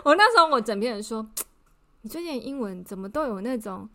[0.04, 1.25] 我那时候我枕边人说，
[2.04, 3.89] 你最近英文怎么都有那种。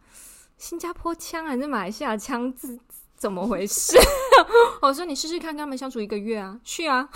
[0.57, 2.53] 新加坡腔还是马来西亚腔？
[2.55, 2.81] 怎
[3.17, 3.97] 怎么回事？
[4.81, 7.09] 我 说你试试看，跟他们相处一个月啊，去啊，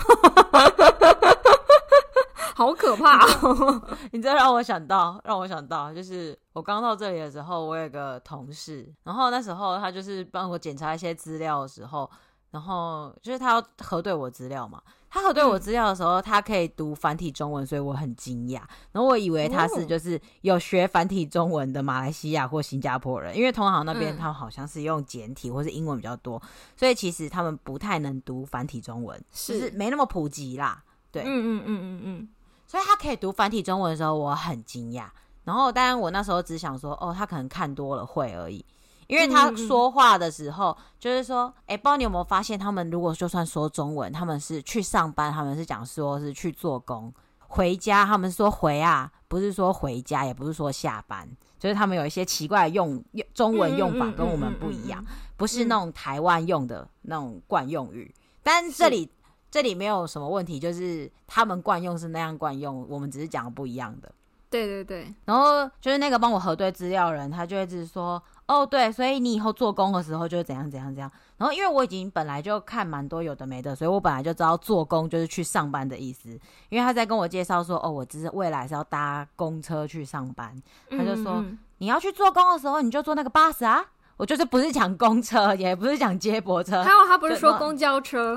[2.55, 3.81] 好可怕哦！
[4.11, 12.09] 你这让我想到，让我想到，就是我刚到这里的时候，我有个同事，然后那时候他就是帮我检查一些资料的时候，
[12.51, 14.81] 然后就是他要核对我资料嘛。
[15.13, 18.61] 他核对我资料的时候，他可以读繁体中文，所以我很惊讶。
[18.93, 26.41] 然后我以为他是就是有学繁体中文的马来西亚或新加坡人，因为同行那边他们好像是用简体或是英文比较多，
[26.77, 30.81] 所以其实他们不太能读繁体中文，就是没那么普及啦。
[31.11, 32.29] 对，嗯嗯嗯嗯嗯。
[32.65, 35.07] 所以他可以读繁体中文的时候，我很惊讶。
[35.43, 38.65] 然后当然我那时候只想说，哦，他可能看多了会而已。
[39.11, 58.15] 因为他说话的时候，就是说，哎，不知道你有没有发现，他们如果就算说中文，他们是去上班，他们是讲说是去做工；回家，他们说回啊，不是说回家，也不是说下班，就是他们有一些奇怪的用中文用法跟我们不一样，不是那种台湾用的那种惯用语。
[58.41, 59.11] 但这里
[59.51, 64.09] 这里没有什么问题，就是他们惯用是那样惯用，我们只是讲不一样的。
[64.49, 68.23] 对对对，然后就是那个帮我核对资料的人，他就一直说。
[68.51, 71.09] 哦，对，所以你以后做工的时候就怎样怎样怎样。
[71.37, 76.29] 然后因为我已经本来就看蛮多有的没的，所以我本来就知道做工就是去上班的意思。
[76.67, 80.53] 因为他在跟我介绍说，哦，我只是未来是要搭公车去上班。
[80.89, 81.41] 他就说，
[81.77, 83.85] 你要去做工的时候，你就坐那个巴士啊。
[84.17, 86.83] 我就是不是讲公车，也不是讲接驳车。
[86.83, 88.35] 还有他不是说公交车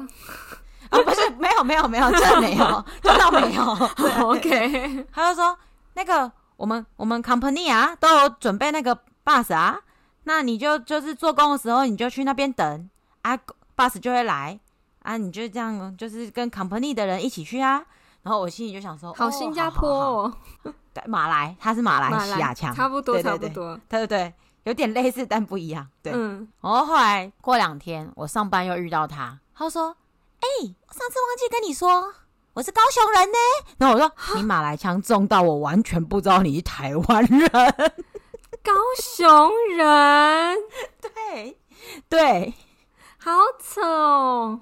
[0.88, 0.96] 啊？
[1.04, 3.62] 不是，没有没有没有，真的没有，这倒没有。
[4.30, 5.04] OK。
[5.12, 5.58] 他就说，
[5.92, 9.78] 那个我们我们 company 啊都有准备那个 bus 啊。
[10.24, 12.90] 那你就就是做工的时候，你就去那边等
[13.22, 13.38] 啊
[13.76, 14.58] ，bus 就会来
[15.02, 17.84] 啊，你就这样就是跟 company 的人一起去啊。
[18.22, 20.32] 然后我心里就想说，好新加坡哦，
[20.94, 26.10] 对，马来，他是马来西亚腔，差不多，差不多，对对对，有点类似但不一样，对。
[26.14, 29.94] 嗯，然后后来过两天，我上班又遇到他，他说
[30.40, 32.14] ：“哎，我上次忘记跟你说，
[32.54, 33.38] 我是高雄人呢。”
[33.76, 34.10] 然后我说
[34.40, 37.50] ：“你马来腔重到我完全不知道你是台湾人。”
[38.64, 40.56] 高雄人，
[40.98, 41.58] 对
[42.08, 42.54] 对，
[43.18, 44.60] 好丑哦。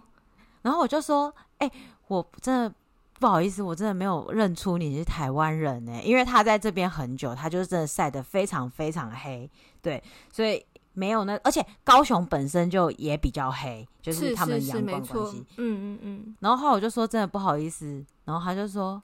[0.63, 1.73] 然后我就说：“哎、欸，
[2.09, 2.75] 我真的
[3.21, 9.49] 不好意思，我真的没有认出你是台湾人呢，因为他在这边很久，他就是真的晒得非常非常黑，
[9.81, 16.37] 对，所以没有那，而且高雄本身就也比较黑，就是他们阳光关系，嗯嗯嗯。
[16.41, 19.01] 然后后来我就说真的不好意思，然后他就说：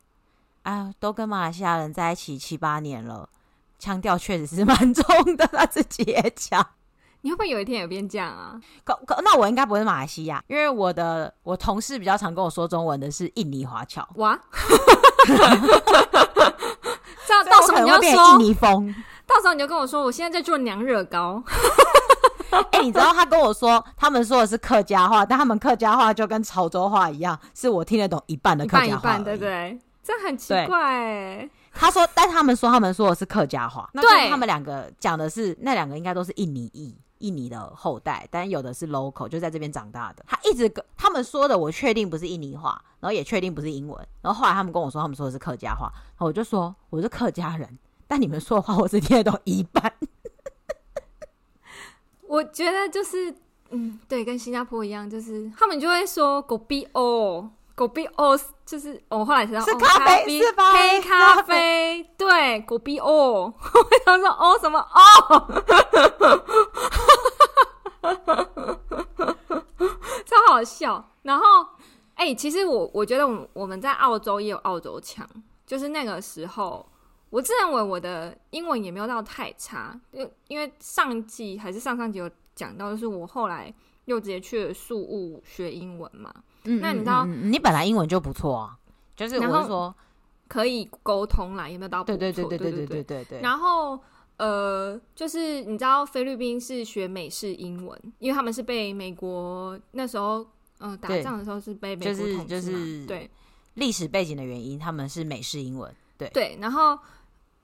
[0.65, 3.29] 哎，都跟马来西亚人在一起七八年了。”
[3.79, 5.05] 腔调确实是蛮重
[5.37, 6.67] 的， 他自己也讲。
[7.21, 8.55] 你会不会有一天也变这样啊？
[8.85, 14.09] 可可，那我应该不是马来西亚，因为我的我同事比较常跟我说中文的是印尼华侨。
[14.17, 14.39] 哇！
[17.27, 18.95] 这样到时候你就说印尼风，
[19.27, 21.43] 到时候你就跟我说，我现在在做娘惹糕。
[22.51, 29.79] 哎、欸，你知道他跟我说，他们说的是客家话，但他们客家话就跟潮州话一样，是我听得懂一半的客家话，一半一半，对不对？
[30.05, 31.51] 这很奇怪哎。
[31.81, 40.25] 他说，但他们说他们说的是客家话，那他们两个讲的是那两个应该都是印尼裔，印尼的后代，但有的是 local，就在这边长大的。
[40.27, 44.09] 他一直跟他们说的，我确定不是印尼话，然后也确定不是英文。
[44.21, 49.93] 然后后来他们跟我说，他们说的是客家话，然后我就说我是客家人，但你们说的话我只听得懂一半。
[52.27, 53.33] 我觉得就是，
[53.71, 57.51] 嗯，对，跟新加坡一样，就是他们就会说狗逼哦。
[57.79, 58.37] 狗逼哦，
[58.67, 60.73] 就是我、哦、后来知道是咖啡，哦、是吧？
[60.73, 63.55] 黑咖啡，对，狗逼哦。
[63.55, 65.63] 我想说哦什么哦，
[70.27, 71.09] 超好笑。
[71.23, 71.45] 然后，
[72.17, 75.25] 哎、欸，其实我我觉得我我们在澳洲也有澳洲腔，
[75.65, 76.85] 就是那个时候，
[77.31, 83.73] 我自认为我的英文也没有到太差，因因为上季还是上上集有讲到，就是我后来
[84.07, 86.35] 又直接去了宿务学英文嘛。
[86.65, 88.79] 嗯，那你知道，你本来英文就不错啊，
[89.17, 89.95] 就是我是说
[90.49, 92.05] 可以沟通啦，有没有到？
[92.05, 93.41] 对对对对对对对对对。
[93.41, 93.99] 然后
[94.37, 100.39] 呃，就是你知道菲律宾是学美式英文，因为他们是被美国那时候
[100.79, 103.31] 嗯、呃、打仗的时候是被美国统治嘛，就是就是对
[103.75, 105.95] 历史背景的原因，他们是美式英文。
[106.17, 106.99] 对对，然后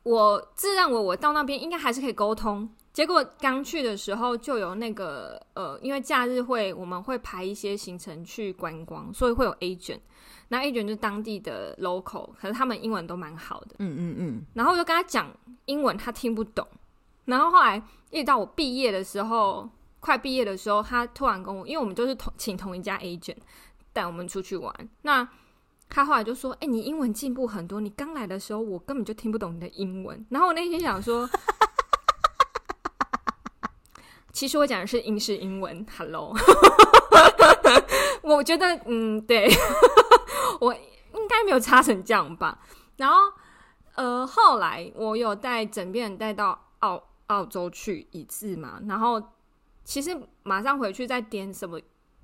[0.02, 2.68] 我自认为我到那边应该还是可以沟通。
[2.94, 9.98] 结果刚去的时候就有那个呃，因为假日会我们会排一些行程去观光，所以会有 agent。
[10.46, 13.74] 那 agent 就是当地的 local，可是他们英文都蛮好的。
[13.80, 14.42] 嗯嗯嗯。
[14.54, 15.28] 然后我就跟他讲
[15.64, 16.64] 英文，他听不懂。
[17.24, 23.38] 然后后来一直到我毕业的时候，快毕业的时候，他突然跟我，因为我们就是同请同一家 agent
[23.92, 24.72] 带我们出去玩。
[25.02, 25.28] 那
[25.88, 27.80] 他后来就说：“哎、欸，你英文进步很多。
[27.80, 31.28] 你刚来的时候，我根本就听不懂你的英文。”然后我那天想说。
[34.34, 36.34] 其实我讲的是英式英文，Hello，
[38.20, 39.48] 我觉得嗯，对，
[40.60, 42.58] 我应该没有差成这样吧。
[42.96, 43.16] 然后
[43.94, 49.22] 呃，后来我有带整边人带到澳澳洲去一次嘛，然后
[49.84, 51.80] 其实马上回去再点什么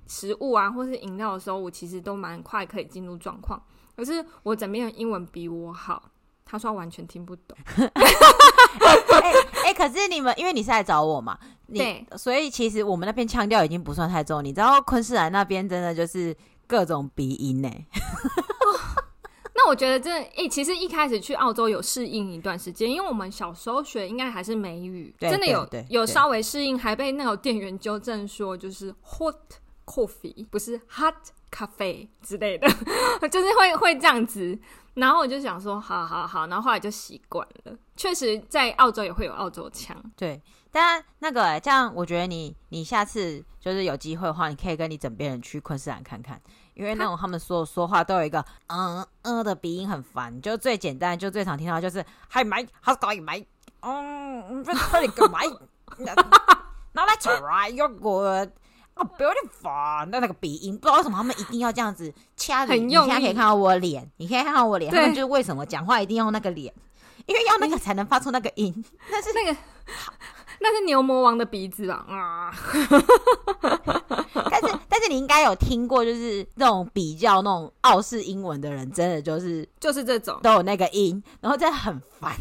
[0.08, 3.62] 食物啊，或是饮料的时候，我其实都蛮快可以进入状况。
[3.96, 6.10] 可是我整边的英文比我好。
[6.50, 7.56] 他说完全听不懂。
[7.76, 7.84] 哎
[9.22, 11.38] 哎、欸欸，可是你们因为你是来找我嘛，
[11.72, 14.44] 对，所以其实我们那边腔调已经不算太重。
[14.44, 16.36] 你知道昆士兰那边真的就是
[16.66, 17.86] 各种鼻音呢、欸。
[19.54, 29.36] 那我觉得这诶、欸，其实一开始去澳洲有适应一段时间，因为我们小时候学应该还是美语，真的有有稍微适应，还被那个店员纠正说就是 hot
[29.84, 31.14] coffee 不是 hot
[31.52, 32.66] cafe 之类的，
[33.28, 34.58] 就是会会这样子。
[34.94, 37.72] 然后我就想说，好好好，然后后来就习惯了。
[37.96, 39.96] 确实，在澳洲也会有澳洲腔。
[40.16, 46.40] 对，但那个这样，我觉得你你下次就是有机会的话，你可以跟你枕边人去昆士兰看看，
[46.74, 50.40] 因为那种他们说说话都有一个嗯嗯的鼻音，很烦。
[50.42, 53.44] 就最简单，就最常听到就是嗨麦，好搞一麦，
[53.80, 55.38] 嗯，这这里干嘛
[56.92, 58.50] ？Now let's try your good。
[59.00, 62.74] 哦，不要烦，那那个鼻音，不知道为什么他们一定要这样子掐着。
[62.74, 66.70] 你现在可以看到我脸，你可以看到我脸，他们就是为什么讲话一定要用那个脸，
[67.24, 68.84] 因为要那个才能发出那个音。
[69.10, 69.58] 那是那个，
[70.60, 72.04] 那是牛魔王的鼻子吧？
[72.10, 72.52] 啊！
[74.50, 82.36] 但是但是你应该有听过，就是那种比较那种澳式英文的人，真的就是就是这种都有那个音，然后真的很烦。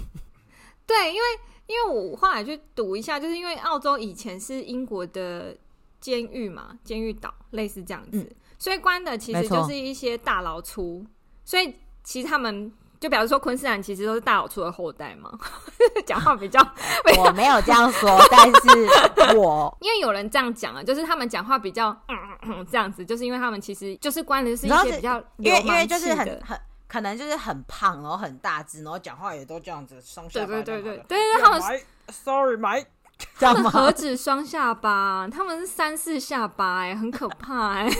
[0.85, 1.27] 对，因为
[1.67, 5.55] 因为我后来去读一下，就是因为澳洲以前是英国的。
[5.99, 11.05] 监狱嘛，监狱岛类似这样子，嗯、所以关的其实就是一些大老粗，
[11.45, 15.31] 所以其实他们就比如说昆士兰其实都是大老粗的后代嘛，
[16.05, 16.59] 讲话比较，
[17.17, 31.61] 我没有这样说，但是我 因为有人这样讲啊，就是他们讲话比较嗯 嗯这样子，就是因为他们其实就是关的是一些比较因为因为就是很很可能就是很胖，然后很大只，然后讲话也都这样子双下巴，对对对对对对，他们
[32.11, 32.57] sorry
[33.39, 37.89] 他们何止双下巴，他们是三四下巴，哎，很可怕，哎。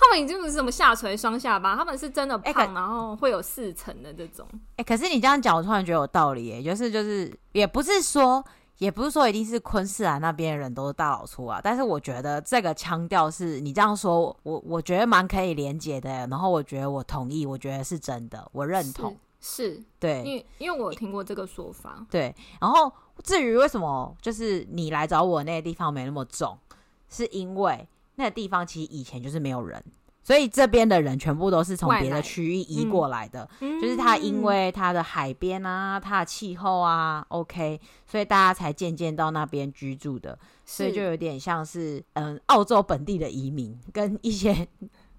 [0.00, 4.46] 他们已经不是什么下垂双下巴，他们是真的胖，然后会有四层的这种。
[4.76, 8.44] 哎，可是你这样讲，我突然觉得有道理，哎，就是就是，也不是说，
[8.78, 19.16] 也不是说一定是昆士兰那边的人都是大老粗啊，但是我觉得这个腔调是你这样说，我我觉得蛮可以连结的，然后我觉得我同意，我觉得是真的，我认同。
[19.44, 22.06] 是对，因为因为我有听过这个说法。
[22.08, 22.90] 对，然后
[23.24, 26.56] 至于为什么就是你来找我那个地方没那么重，
[27.08, 29.82] 是因为那个地方其实以前就是没有人，
[30.22, 33.48] 所以这边的人全部都是从别的区域移过来的。
[33.58, 40.38] 嗯、就是它因为它的海边啊，它的气候啊，OK，所以大家才渐渐到那边居住的。
[40.64, 44.68] 所以就有点像是嗯，澳洲本地的移民跟一些。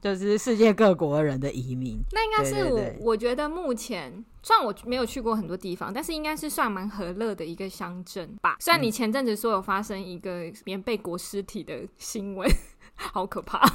[0.03, 2.65] 就是世界各国人的移民，那应该是
[2.99, 8.57] 我，我觉得目前虽然我没有去过很多地方，但是应该是算蛮和乐的一个乡镇吧。
[8.59, 12.45] 虽然你前阵子说有发生一个棉被裹尸体的新闻，
[12.95, 13.65] 好可怕。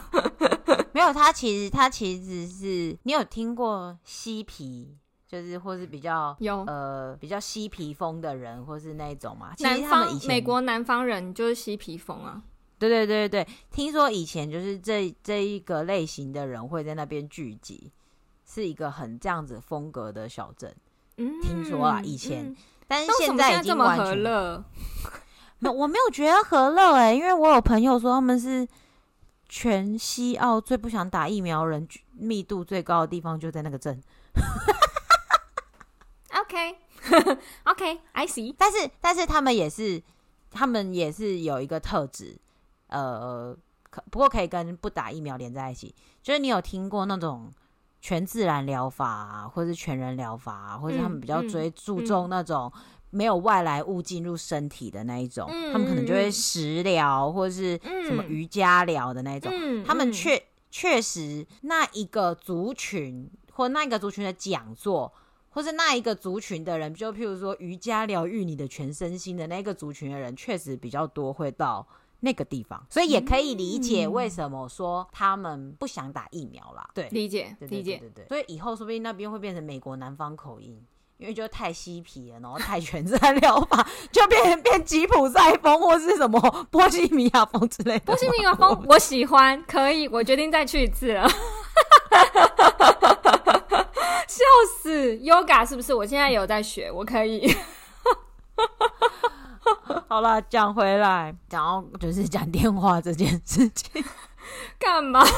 [0.92, 4.94] 没有，他其实他其实是你有听过嬉皮，
[5.26, 9.54] 就是或是比较有呃比较嬉皮风的人，或是那种嘛？
[9.60, 12.42] 南方美国南方人就是嬉皮风啊。
[12.78, 17.90] 对对对对，听说以前就是这这一个类型的人会在那边聚集，
[18.46, 20.74] 是一个很这样子风格的小镇。
[21.16, 22.56] 嗯，听说啊，以前，嗯、
[22.86, 24.64] 但是现在已经完全这么和乐。
[25.58, 28.66] 没，我没有觉得和乐哎、欸，因为我有朋友说他们是
[29.48, 34.00] 全西澳最不想打疫苗人密度最高的地方就在那个镇。
[36.30, 38.28] OK，OK，I、 okay.
[38.28, 38.54] see。
[38.56, 40.00] 但是但是他们也是，
[40.52, 42.38] 他们也是有一个特质。
[42.88, 43.56] 呃，
[43.90, 47.50] 可不过可以跟不打疫苗连在一起，就是你有听过那种
[48.00, 52.28] 全自然疗法啊，或是全人疗法啊，或者他们比较追注重。
[52.28, 52.72] 那种
[53.10, 65.10] 没有外来物进入身体的那一种，嗯、他们可能就会食疗或是什么瑜伽疗的那一种，嗯、他们确确实那一个族群或那一个族群的讲座，
[65.48, 71.86] 或是那一个族群的人，就譬如说瑜伽疗愈你的全身心的那个族群的人，确实比较多会到。
[72.20, 76.88] 那个地方，所以也可以理解为什么说他们不想打疫苗啦。
[76.94, 78.26] 对，理解，理解，对对。
[78.26, 80.84] 所以以后说不定那边会变成美国南方口音，
[81.18, 86.40] 因为就太嬉皮了，然后太全自然疗法，就变成变吉普赛风或是什么
[86.70, 88.04] 波西米亚风之类的。
[88.06, 91.28] 波西米亚风 我喜欢，可以，我决定再去一次了。
[94.26, 94.44] 笑
[94.82, 95.94] 死，Yoga 是不是？
[95.94, 97.54] 我现在有在学，我可以。
[100.08, 104.04] 好了，讲回来，讲到就是讲电话这件事情，
[104.78, 105.24] 干嘛？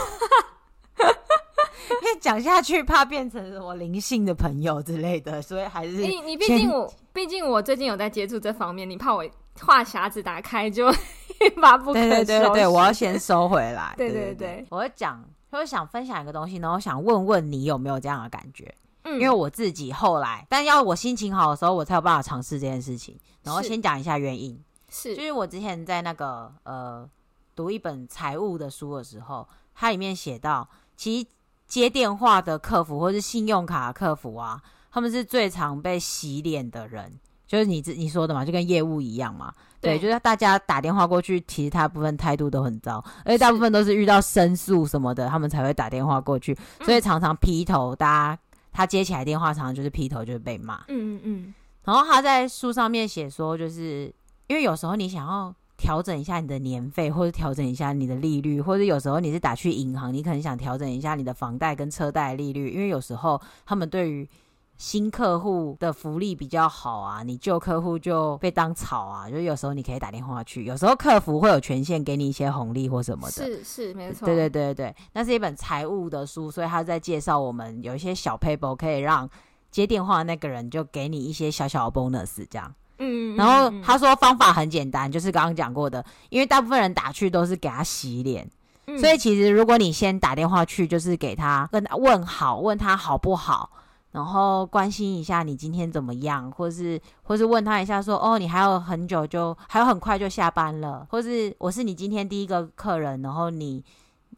[1.91, 9.25] 因为讲下去怕变成什么灵性的朋友之类的，所以还是你你毕竟我毕竟我最近有在接触这方面，你怕我
[9.61, 12.09] 话匣子打开就一发不可收拾。
[12.09, 13.93] 对对对对，我要先收回来。
[13.97, 18.73] 对对对，我会讲，我想分享一个东西，然后想问问你有没有这样的感觉。
[19.03, 23.19] 嗯，因为我自己后来，但要我心情好的时候，我才有办法尝试这件事情。
[23.43, 25.17] 然后先讲一下原因，是。
[25.17, 27.09] 就是我之前在那个呃
[27.57, 31.27] 读一本财务的书的时候，它里面写到，其实
[31.67, 37.13] 接电话的客服或是信用卡的客服啊，他们是最常被洗脸的人，
[37.47, 39.53] 就是你你说的嘛，就跟业务一样嘛。
[39.81, 50.85] 对，对，就是大家打电话过去，其实他部分态度都很糟，而且大部分都是遇到申诉什么的，他们才会打电话过去，所以常常劈头，大家他接起来电话，常常就是劈头就是被骂。
[50.89, 51.55] 嗯嗯嗯。
[51.85, 54.13] 然后他在书上面写说，就是
[54.47, 64.29] 因为有时候你想要调整一下你的年费，或者调整一下你的利率，或者有时候你是打去银行，你可能想调整一下你的房贷跟车贷利率，因为有时候他们对于
[64.77, 69.29] 新客户的福利比较好啊，你旧客户就被当草啊。
[69.29, 73.33] 就有时候你可以打电话去，有时候客服会有权限给你一些红利或什么的。
[73.33, 74.25] 是是没错。
[74.25, 79.29] 对对对对，那是一本财务的书，所以他在介绍我们有一些小 paper 可以让
[79.71, 82.75] 接电话的那个人就给你一些小小的 bonus 这样。
[82.99, 83.37] 嗯。
[83.37, 88.49] 然后他说方法很简单，就是刚刚讲过的，因为大部分人打去都是给他洗脸，
[88.87, 93.71] 嗯，所以其实如果你先打电话去，就是给他跟他问好，问他好不好。
[94.13, 103.85] 然后关心一下你今天怎么样，或是或是问他一下说，哦，你还有很久就还有很快就下班了，或是我是你今天第一个客人，然后你。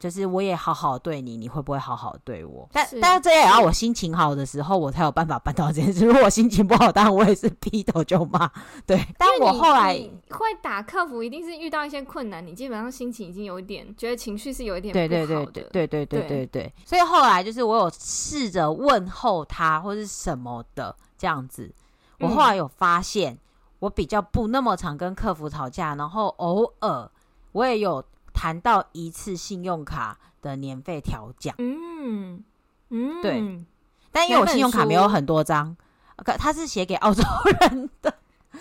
[0.02, 2.68] 就是我也好好对你，你会不会好好对我？
[2.72, 6.04] 但但是这也要我心情好的时候，我才有办法办到这件事。
[6.04, 8.50] 如果我心情不好，当然我也是劈头就骂。
[8.84, 9.94] 对，但我后来
[10.30, 16.74] 会打客服，一定是遇到一些困难，你基本上心情已经有一点，觉得情绪是有一点对对对对对对对对对。
[16.84, 21.72] 所以后来就是我有试着问候他或是什么的这样子，
[22.18, 23.38] 我后来有发现，
[23.78, 27.08] 我比较不那么常跟客服吵架，然后偶尔
[27.52, 28.04] 我也有。
[28.42, 32.42] 谈到一次信用卡的年费调降，嗯
[32.88, 33.64] 嗯，对，
[34.10, 35.76] 但因为我信用卡没有很多张，
[36.16, 37.22] 可他是写给澳洲
[37.60, 38.12] 人的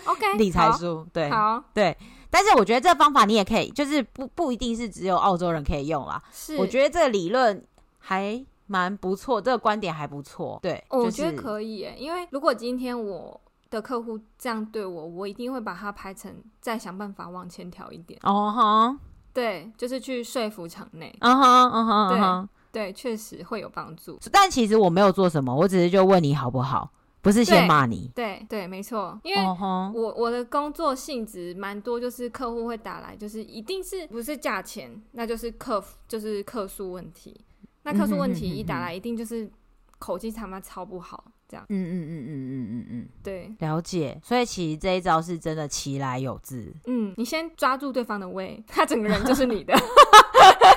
[0.04, 1.98] ，OK 理财书，对，好，对，
[2.30, 7.66] 但是我觉得这个方法你也可以，就是不不一定是只有澳洲人可以用啦，是，我觉得这个理论
[7.98, 18.96] 还蛮不错，这个观点还不错，对，我觉得可以耶，因为如果今天我的客户这样对我，我一定会把它排成再想办法往前调一点，哦哈。
[19.32, 21.14] 对，就是去说服场内。
[21.20, 24.18] 嗯哼，嗯哼，对，嗯、对，确实会有帮助。
[24.30, 28.10] 但其实我没有做什么，我只是就问你好不好，不是先骂你。
[28.14, 29.18] 对，对，对，没错。
[29.22, 37.40] 因为我我的工作性质蛮多，就是客户会打来，就是一定是不是价钱，那就是客服，就是客诉问题。
[37.84, 39.50] 那客诉问题一打来，一定就是
[39.98, 41.24] 口气他妈超不好。
[41.52, 44.18] 这样，嗯嗯嗯嗯嗯嗯嗯，对，了解。
[44.24, 46.72] 所以其实这一招是真的其来有自。
[46.86, 49.74] 嗯，你先抓住对方的胃，他整个人就是你的。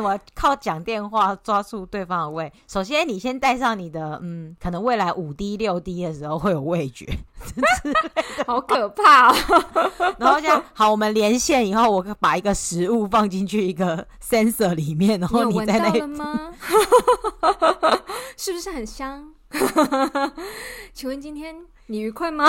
[0.00, 2.50] 怎么靠讲电话抓住对方的胃？
[2.66, 7.06] 首先，你先带上你的，嗯，可能未来五 D 六 D 的时候会有味觉，
[8.46, 9.36] 好可怕哦。
[10.16, 16.50] 然后这样，好，我们连线以后，我把一个食物放进去一个 sensor 里面，然后你在那里吗？
[18.38, 19.34] 是不是很香？
[20.94, 21.54] 请问今天
[21.88, 22.46] 你愉快吗？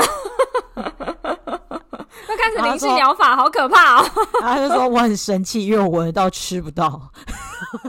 [2.29, 4.11] 又开始灵性疗法，好可怕哦！
[4.41, 7.11] 他就说我很生气，因为我闻得到吃不到。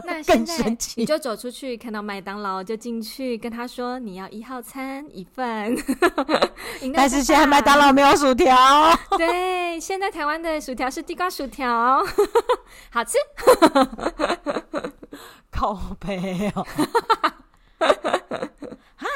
[0.05, 5.75] 那更生气，你就走出去，看到麦当劳就进去跟他说你要一号餐一份。
[6.93, 8.55] 但是现在麦当劳没有薯条。
[9.17, 12.03] 对，现在台湾的薯条是地瓜薯条，
[12.91, 13.17] 好吃。
[15.51, 16.65] 靠背哦。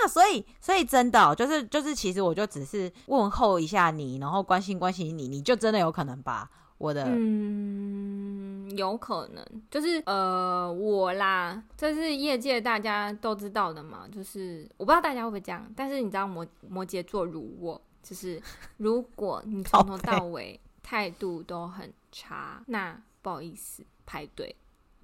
[0.03, 18.41] 啊，所以，所以真的、喔、就是，就是，其实我就只是问候一下你，然后关心关心你，你就真的有可能把我的，嗯，有可能，就是呃，我啦，这是业界大家都知道的嘛，就是我不知道大家会不会这样，但是你知道摩摩羯座如我，就是
[18.77, 24.55] 如果你从头到尾态度都很差，那不好意思排队。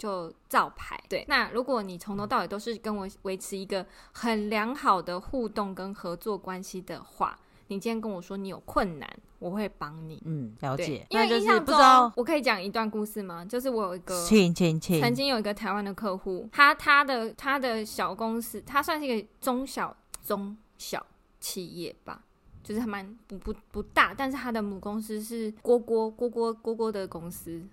[0.03, 1.23] 就照排对。
[1.29, 10.21] 那如果你从头到尾都是跟我维持一个很良好的互动跟合作关系的话，你今天跟我说你有困难，我会帮你。
[10.25, 11.07] 嗯，了解。
[11.09, 11.77] 因为印象中，
[12.17, 13.45] 我可以讲一段故事吗？
[13.45, 21.05] 就是我有一个曾经有一个台湾的客户，他他的他的小公司，他算是一个中小中小
[21.39, 22.21] 企业吧，
[22.61, 27.63] 就是还蛮不不不大，但是他的母公司是锅锅锅锅锅锅的公司。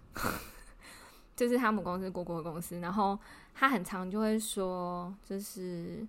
[1.41, 3.18] 就是他母公司果果公司，然后
[3.55, 6.07] 他很常就会说，就是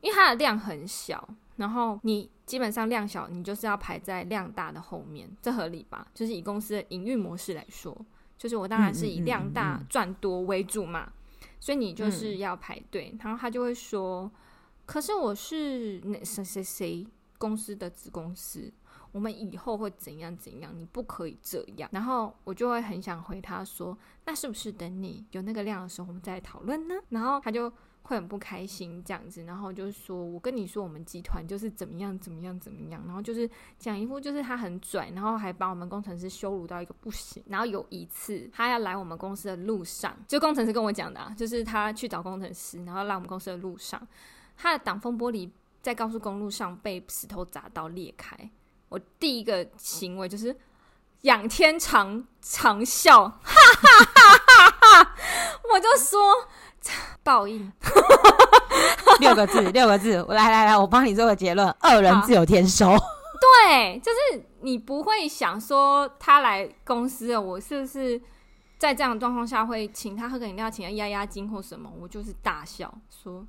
[0.00, 6.06] 因为它的量很小，然后你基本上量小，你就是要排在量大的后面，这合理吧？
[6.14, 7.92] 就是以公司的营运模式来说，
[8.38, 11.12] 就是我当然是以量大赚多为主嘛，
[11.58, 13.12] 所以你就是要排队。
[13.20, 14.30] 然后他就会说，
[14.86, 17.04] 可是我是那谁谁谁
[17.38, 18.72] 公司的子公司。
[19.14, 21.88] 我们以后会怎样怎样，你不可以这样。
[21.90, 23.96] 然后我就会很想回他说，
[24.26, 26.96] 那是不是等你有那个量的时候，我们再来讨论呢？
[27.08, 27.72] 然后他就。
[28.06, 33.48] 会很不开心这样子，然后就是说我跟你说，我们集团就是怎么样怎么样怎么样，然后就是
[33.78, 37.42] 讲一副就是他很拽，然后还把我们工程师羞辱到一个不行。
[37.46, 44.06] 然后有一次他要来我们公司的路上，就工程师跟我讲的啊，就是他去找工程师，然后来我们公司的路上，
[44.54, 45.48] 他的挡风玻璃
[45.80, 48.36] 在高速公路上被石头砸到裂开。
[48.94, 50.56] 我第一个行为就是
[51.22, 55.16] 仰天长长笑，哈哈哈哈哈哈，
[55.72, 56.20] 我就说。
[57.22, 57.72] 报应，
[59.18, 60.22] 六个字，六个字。
[60.28, 62.94] 我来来来，我帮你做个结论：恶人自有天收。
[63.40, 68.20] 对，就是你不会想说他来公司了，我是不是
[68.76, 71.90] 在这样的状况下会请他喝个饮料，请他压压惊或什么？
[71.98, 73.46] 我就是大笑说：“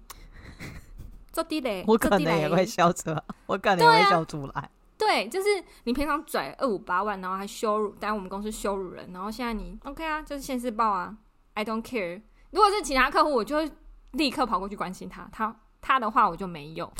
[1.33, 4.69] 做地雷。”我可能也会笑出来，我可能也会笑出来。
[4.97, 5.47] 对，就是
[5.83, 11.15] 你平常拽二五八万，然后还羞辱，在我们公司羞辱人，然后现在你 OK 啊，就是现世报啊
[11.53, 12.21] ，I don't care。
[12.51, 13.69] 如果是其他客户，我就会
[14.11, 15.27] 立刻跑过去关心他。
[15.31, 16.91] 他他的话我就没有，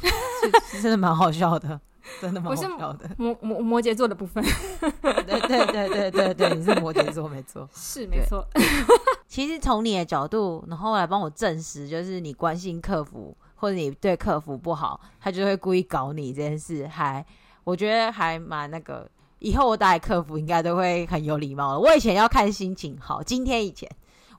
[0.68, 1.80] 是 真的蛮好笑的，
[2.22, 3.10] 真的蛮好笑的。
[3.18, 4.44] 摩摩摩羯座的部分，
[4.82, 8.46] 对对对对对对，你是摩羯座没错，是没错。
[9.28, 17.26] 其实从你的角度，然后来帮我证实，就是你关心客服，或者你对客服不好，他就会故意搞你这件事，还
[17.66, 19.10] 我觉得还蛮那个。
[19.40, 21.80] 以后我打给客服应该都会很有礼貌了。
[21.80, 23.90] 我以前要看心情好，今天以前。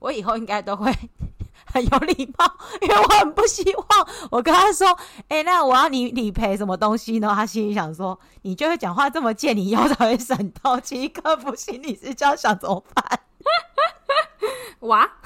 [0.01, 0.93] 我以后应该都会
[1.64, 2.53] 很有礼貌，
[2.83, 3.87] 因为我很不希望
[4.31, 4.89] 我跟他说
[5.29, 13.20] ：“哎、欸，那我要你理赔什么东西呢？”他心里想说：“你就会讲话这么贱，你以后才会省到。”其实客服心里是这样想，怎么办？
[14.81, 15.11] 哇！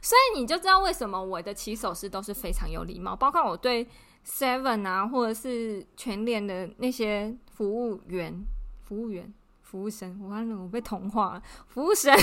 [0.00, 3.86] 所以你就知道为什么我的起手式都是非常有礼貌，包括我对
[4.26, 8.44] Seven 啊，或者是全联的那些服务员、
[8.82, 9.32] 服务员。
[9.62, 11.42] 服务生，我完了，我被同化了。
[11.66, 12.14] 服务生，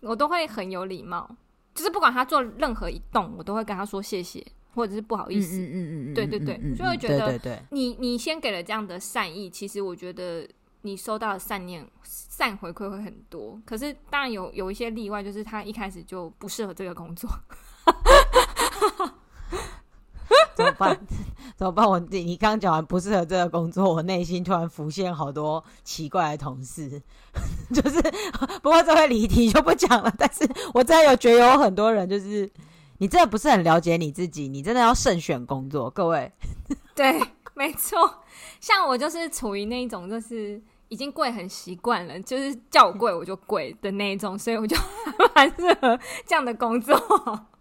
[0.00, 1.36] 我都会很有礼貌，
[1.72, 4.44] 就是不管他做任何一动，我都会跟他说谢谢，
[4.74, 5.56] 或者是不好意思。
[5.60, 10.46] 嗯嗯嗯对对对，就会觉得你你先给了这样的善意，其实我觉得
[10.82, 13.62] 你收到的善念善回馈会很多。
[13.64, 17.30] 可是当然有有一些例外，就是他一开始就不适合这个工作。
[20.54, 20.98] 怎么办？
[21.56, 21.88] 怎么办？
[21.88, 27.02] 我你你刚讲完不适合这个工作，我内心突然浮现好多奇怪的同事，
[27.74, 28.00] 就是
[28.62, 30.12] 不过这会离题就不讲了。
[30.16, 32.50] 但是我真的有觉得有很多人，就是
[32.98, 36.32] 你真的不是很了解你自己，你真的要慎选工作，各位。
[36.94, 37.20] 对，
[37.54, 38.22] 没错，
[38.60, 44.76] 像我就是处于那一种，就是已经跪很习惯了，就是叫我跪我就跪的那一种，所以我就
[45.34, 46.96] 蛮适合这样的工作。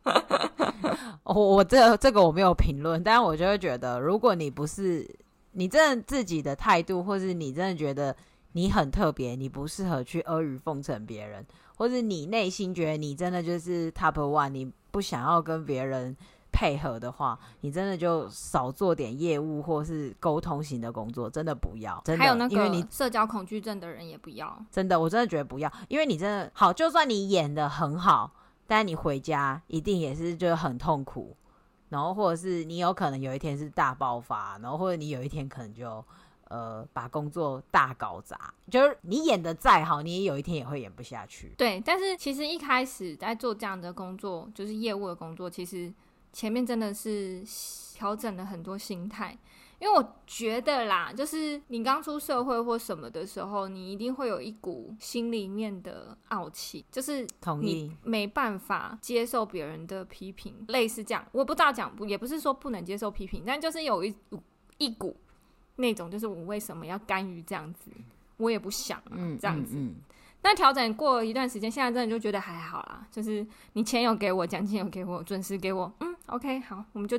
[1.23, 5.07] 我我这这个我没有评论，但是我就会觉得，如果你不是
[5.51, 8.15] 你真的自己的态度，或是你真的觉得
[8.53, 11.45] 你很特别，你不适合去阿谀奉承别人，
[11.75, 16.15] 或是你内心觉得你真的就是 top one，你不想要跟别人
[16.51, 22.01] 配合的话，你真的就少做点业务或是沟通型的工作，真的不要。
[22.03, 24.65] 真的，还有那个，因为你社交恐惧症的人也不要。
[24.71, 28.31] 真的，我真的觉得不要，因为你真的好，就算你演的很好。
[28.69, 31.35] 但你回家一定也是就很痛苦，
[31.89, 36.05] 然后或者是你有可能有一天是大爆发，然后或者你有一天可能就
[36.49, 41.51] 呃把工作大搞砸，就是你演的再好，你也有一天也会演不下去。
[41.57, 45.91] 对，但是其实一开始在做这样的工作，就是业务的工作，其实
[46.31, 47.43] 前面真的是
[47.95, 49.35] 调整了很多心态。
[49.79, 57.25] 因为我觉得啦，就是你刚出社会或什么的时候，你一定会有一股心里面的傲气，就是
[57.61, 61.25] 你没办法接受别人的批评，类似这样。
[61.31, 64.13] 我不知道讲不，也不是说不能接受批评，但就是有一
[64.77, 65.15] 一股
[65.77, 67.89] 那种，就是我为什么要甘于这样子？
[68.35, 69.77] 我也不想啊，这样子。
[70.41, 77.17] 但调整过一段时间，现在真的就觉得还好啦，就是你钱有给我，奖金有给我，准时给我，嗯，OK，好，我们就。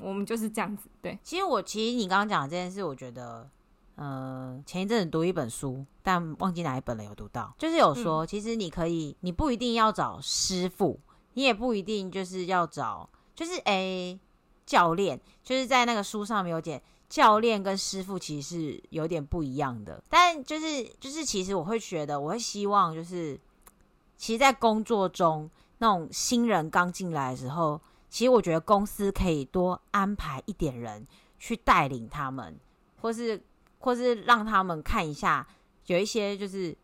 [0.00, 0.88] 我们就是这样子。
[1.02, 3.50] 对，其实我其实你刚刚讲的这件事，我觉得，
[3.96, 11.00] 呃，前一阵子读一本书，但忘记哪一本了，有读到，就是有说，嗯、其实你可以，你不一定要找师傅，
[11.34, 14.20] 你也不一定就是要找，就是诶、欸，
[14.64, 20.00] 教练，就是在那个书上面有点，教练跟师傅其实是有点不一样的。
[20.08, 23.40] 但就是就是，其实我会觉得，我会希望就是，
[24.16, 27.80] 其实，在工作中，那种新人刚进来的时候。
[28.16, 31.06] 其实我觉得公司可以多安排一点人
[31.38, 32.58] 去带领他们，
[33.02, 33.38] 或是
[33.78, 35.46] 或是让他们看一下，
[35.84, 36.74] 有一些就是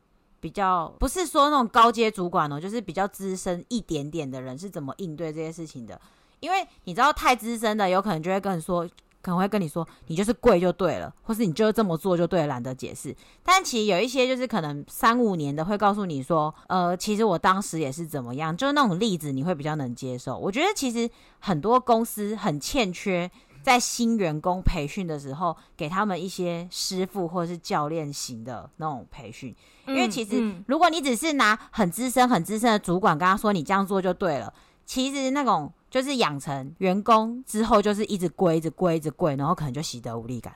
[0.40, 5.98] 比较不是说那种高阶主管哦，就是比较资深一点点的人是怎么应对这些事情的。
[6.40, 8.86] 因为你知道太资深的，有可能就会跟你说
[9.22, 13.16] 可能会跟你说，你就是贵就对了，或是你就是这么做就对了，懒得解释。
[13.44, 20.36] 但其实有一些就是可能三五年的会告诉你说，呃，其实我当时也是怎么样，就是那种例子你会比较能接受。
[20.36, 21.08] 我觉得其实
[21.38, 23.30] 很多公司很欠缺
[23.62, 29.54] 在新员工培训的时候给他们一些师傅或者是教练型的那种培训，
[29.86, 34.52] 因为其实如果你只是拿很资深很资深的主管跟他说你这样做就对了，
[34.84, 35.72] 其实那种。
[35.92, 40.54] 就是养成员工之后，就是一直跪，一直跪，一直跪，然后可能就习得无力感。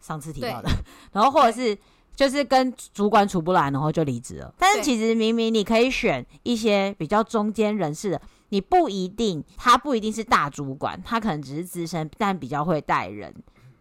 [0.00, 0.68] 上次提到的，
[1.12, 1.78] 然后或者是
[2.12, 4.52] 就是跟主管处不来，然后就离职了。
[4.58, 13.32] 但是其实明明你可以选一些比较中间人士的，你不一定，他不一定是大主管，他可能只是资深，但比较会带人。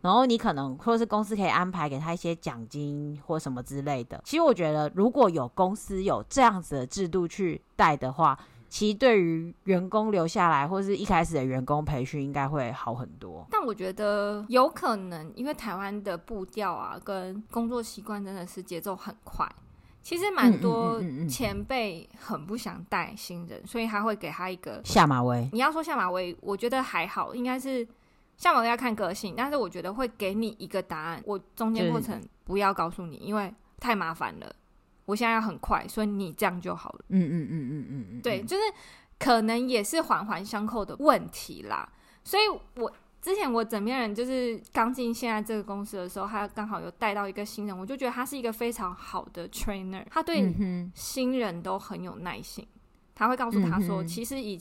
[0.02, 4.22] 然后你可能或是公司可以安排给他一些奖金或什么之类的。
[4.24, 8.38] 其实我觉得，如果有公司有这样子的制度去带的话。
[8.74, 13.46] 其实对于员工留下来，或是一开始的员工培训，应该会好很多。
[13.52, 19.48] 但我觉得有可能，因为台湾的步调啊，跟工作习惯真的是节奏很快。
[20.02, 21.00] 其实蛮多
[21.30, 25.48] 前辈很不想带新人，所以他会给他一个下马威。
[25.54, 27.88] 你要说下马威，我觉得还好，应该是
[28.38, 29.36] 下马威要看个性。
[29.38, 34.56] 但是我觉得会给你一个答案，我中间过程不要告诉你，因为太麻烦了。
[35.06, 37.06] 我现在要很快，所以你这样就好了。
[37.10, 38.64] 嗯嗯嗯嗯嗯嗯，对，就是
[39.20, 41.88] 可能也是环环相扣的问题啦。
[42.24, 42.43] 所以
[42.80, 42.91] 我
[43.22, 50.54] 之前我枕边人就是刚进现在这个公司的时候，他刚好有带到一个新人，我就觉得他是一个非常好的 trainer，他对
[50.93, 52.68] 新人都很有耐心。
[53.16, 54.60] 他会告诉他说，其实以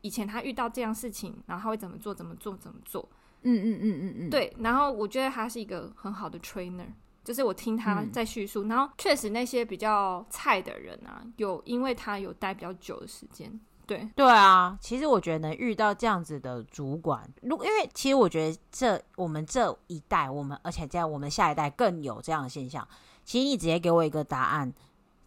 [0.00, 3.06] 以前他遇到这样事情，然后他会怎么做，怎么做，怎么做。
[3.42, 4.54] 嗯嗯嗯嗯嗯，对。
[4.60, 6.86] 然后我觉得他是一个很好的 trainer。
[7.22, 14.76] 就是我听他在叙述，嗯、然后确实那些比较菜的人啊，有因为他有待比较久的时间，对对啊。
[14.80, 22.86] 其实我觉得能遇到这样子的主管，如因为其实我觉得这我们这一代，我们而且在我们下一代更有这样的现象。
[23.22, 24.72] 其实你直接给我一个答案，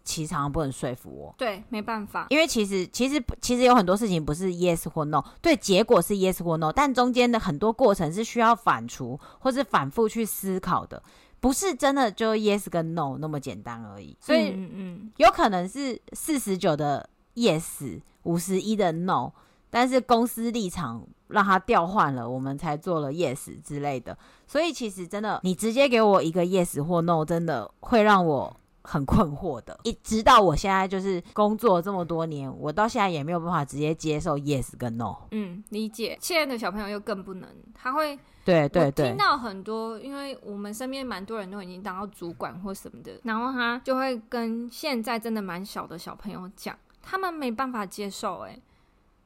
[0.04, 1.34] 其实常常不能说服我。
[1.38, 11.02] 对，没办法，因为其实其实其实有很多事情不是 yes 或 no，对，结果是 yes 或 no，但中间的很多过程是需要反刍或是反复去思考的。
[11.44, 19.30] 不是真的就 yes 跟 no 那么简单而已，所以嗯嗯，有可能是四十九的 yes，五十一的 no，
[19.70, 24.18] 但是公司立场让他调换了，我们才做了 yes 之类的。
[24.48, 29.80] 所以其实真的，你直接给我一个 yes 或 no，真的会让我很困惑的。
[29.84, 35.16] 一直到我现在就是工作这么多年，我到现在也没有办法直接接受 yes 跟 no。
[35.32, 36.18] 嗯，理解。
[36.22, 38.18] 现在的小朋友又更不能，他会。
[38.46, 48.60] 对对对，听到很多，因为我们身边蛮多人都已经当到主管或什么的，然后他就会跟现在真的蛮小的小朋友讲，他们没办法接受，哎，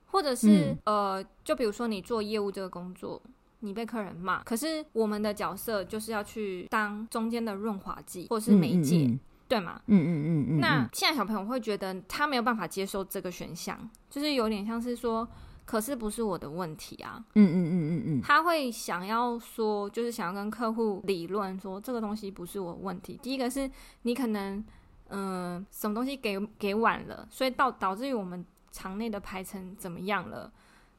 [0.05, 3.19] 或者是、嗯、呃，就比如说你做业务这个工作，
[3.61, 9.81] 你被客人骂，可是我们的角色就是要去当中间的润滑剂或者是媒介，嗯嗯嗯对吗？
[9.85, 10.59] 嗯嗯嗯嗯。
[10.59, 15.27] 那现在小朋友会觉得他没有办法接受这个选项，就是有点像是说。
[15.67, 17.21] 可是不是我的问题啊！
[17.35, 23.19] 嗯嗯嗯嗯嗯，他会想要说，就是想要跟客户理论说，这个东西不是我问题。
[23.21, 23.69] 第一个是
[24.03, 24.63] 你可能，
[25.09, 30.49] 嗯、呃，什么东西给给晚了，所以导导致于我们场内的排程怎么样了？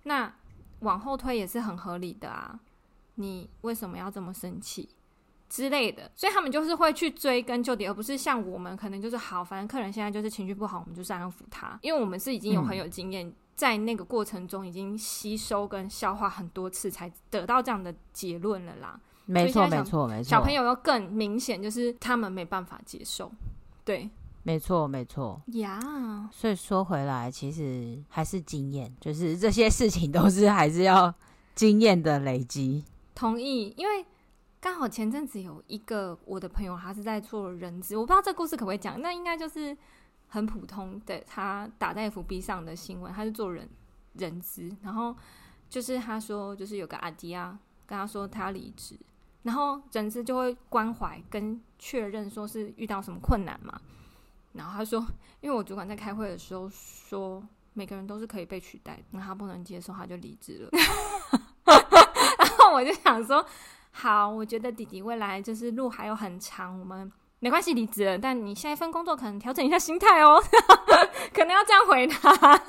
[0.02, 0.30] 那
[0.80, 2.60] 往后推也是很合理的啊！
[3.14, 4.86] 你为什么要这么生气
[5.48, 6.10] 之类的？
[6.14, 13.26] 所以他们就是会去追根究底，而不是像我们可能就是好，反正客人现在就是情绪不好，我们就是安抚他，因为我们是已经有很有经验。
[13.26, 19.00] 嗯在那个过程中，已经吸收跟消化很多次，才得到这样的结论了啦。
[19.24, 20.30] 没错，没错，没错。
[20.30, 23.32] 小朋友又更明显，就是他们没办法接受。
[23.84, 24.08] 对，
[24.44, 25.42] 没错，没错。
[25.54, 31.12] 呀.所以说回来，其实还是经验，就是这些事情都是还是要
[31.56, 32.84] 经验的累积。
[33.12, 34.06] 同意，因为
[34.60, 39.76] 刚好前阵子有一个我的朋友，他是在做人资，我不知道这故事可不可以讲，那应该就是。
[40.30, 43.66] 很普通的，他打在 FB 上的新闻，他是做人
[44.12, 45.16] 人资，然后
[45.70, 48.94] 就是他说，就是有个阿迪啊，跟他说他离职，
[49.44, 53.80] 然后人资就会关怀跟确认说是遇到什么困难嘛，
[54.52, 55.02] 然后他说，
[55.40, 57.42] 因为我主管在开会的时候说
[57.72, 60.70] 每个人都是可以被取代，那他不能接受，他就离职了。
[62.38, 63.42] 然后我就想说，
[63.90, 67.10] 好，我觉得弟弟未来就是路还有很长，我们。
[67.40, 70.42] 没关系，离职了，但你下一份工作可能调整一下心态哦，
[71.32, 72.60] 可能要这样回他。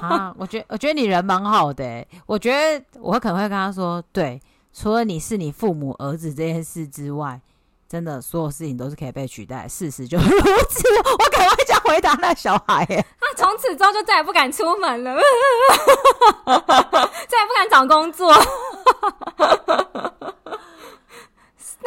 [0.00, 7.40] 啊，我觉我觉得你人蛮好的，我觉得我可能会跟他说，对，除了你是你父母儿子这件事之外，
[7.88, 10.82] 真的所有事情都是可以被取代，事实就是如此。
[11.18, 15.14] 我赶快这样回答那小孩耶，他从此之后就再也不敢出门了，
[16.44, 18.32] 再也不敢找工作。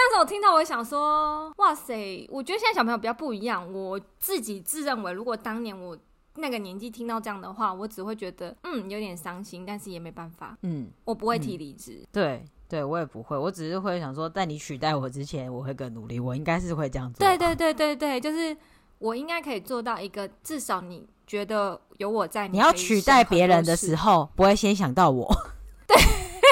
[0.02, 2.26] 那时候我听到，我想说，哇塞！
[2.32, 3.70] 我觉得现在小朋友比较不一样。
[3.74, 5.98] 我自己自认为，如果当年我
[6.36, 12.02] 那个年纪听到这样的话，我只会觉得，嗯，有点伤心，但是也没办法，嗯，我不会提离职。
[12.14, 16.20] 对，对我也不会，我只是会想说，在你取代我之前，我会更努力。
[16.20, 17.20] 我应该是会这样做。
[17.26, 18.56] 对，对，对，对，对，就是
[19.00, 25.28] 我应该可以做到一个，至少你觉得有我在，你要取代别人的时候，不会先想到我。
[25.88, 25.98] 对。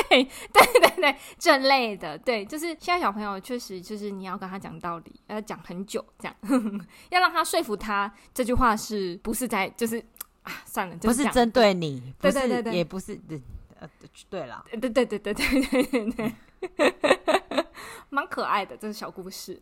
[0.10, 6.80] 对对对对，这类的，对，就是现在小朋友确实就是你要跟他讲道理，要讲很久，这样呵呵
[7.12, 10.04] 要让他说服他这句话是不是在就是
[10.42, 13.40] 啊，算了，不是针对你，对对对对，也不是对
[13.80, 13.90] 呃
[14.30, 17.66] 对了，对对对对对对对对，
[18.10, 19.62] 蛮可爱的，这是小故事。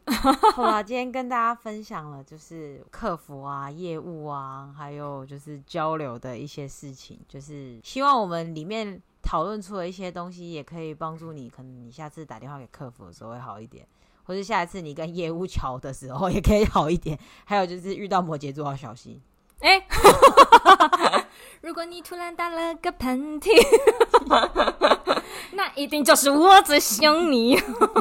[0.53, 9.01] 好了，今天跟大家分享了就是客服啊、业务啊，还有就是交流的一些事情，就是希望我们里面。
[9.27, 11.49] 讨论出了一些东西，也可以帮助你。
[11.49, 13.83] 可能你下次打电话给客服的时候会好一点，
[14.23, 17.17] 或者下一次你跟业务桥的时候也可以好一点。
[17.43, 19.19] 还有就是遇到摩羯座要小心。
[19.61, 21.24] 哎、欸，
[21.61, 23.49] 如果你突然打了个喷嚏，
[25.53, 27.55] 那一定就是我在想你。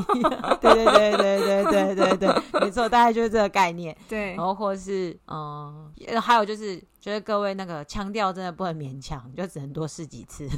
[0.60, 3.96] 对对对对对对对对，没错，大概就是这个概念。
[4.08, 5.92] 对，然后或是嗯，
[6.22, 10.48] 还有就是，觉得各位那个腔调真的不能勉强，就只能多试几次。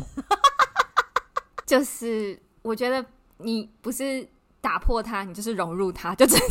[1.67, 3.05] 就是我觉得
[3.39, 4.29] 你不是
[4.61, 6.45] 打破它，你就是融入它，就这样。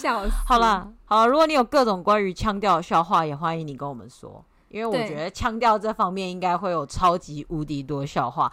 [0.00, 0.32] 笑死！
[0.46, 8.50] 好了，好，如果你有各种关于腔调的笑话，也欢迎你跟我们说，因为我觉得腔调这方面应该会有超级无敌多笑话。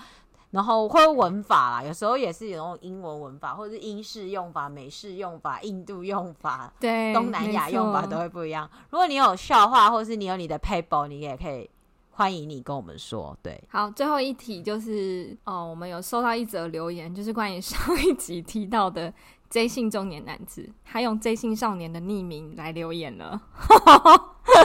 [0.51, 8.69] 然后会文法啦，有时候也是有那种英文文法，或者是英式用法、美式用法、印度用法、对东南亚用法都会不一样。
[8.89, 11.69] 如果你有笑话，或是你有你的 paper，你也可以。
[12.11, 19.13] 欢迎你跟我们说，对，好，最后一题就是哦，我们有收到一则留言，就是关于上一集提到的
[19.49, 23.41] J 姓中年男子，他用 J 姓少年的匿名来留言了。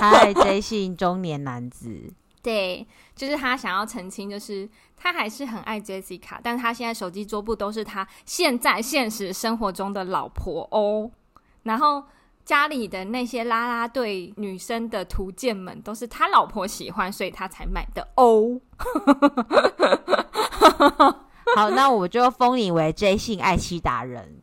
[0.00, 2.12] 嗨，J 姓中年男子，
[2.42, 11.10] 对，就是他想要澄清，就是他还是很爱 Jessica，但是他现在手机桌布都是他现在现实生活中的老婆哦，
[11.62, 12.04] 然后。
[12.44, 18.60] 家里的那些啦啦队女生的图鉴们都是他老婆喜欢，所以他才买的哦。
[21.54, 24.40] 好，那我就封你为 J 姓爱妻达人。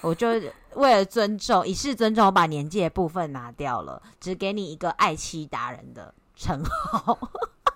[0.00, 0.28] 我就
[0.74, 7.18] 为了尊重，以示尊重，我把年纪的部分拿掉了，只给你一个爱妻达人的称号。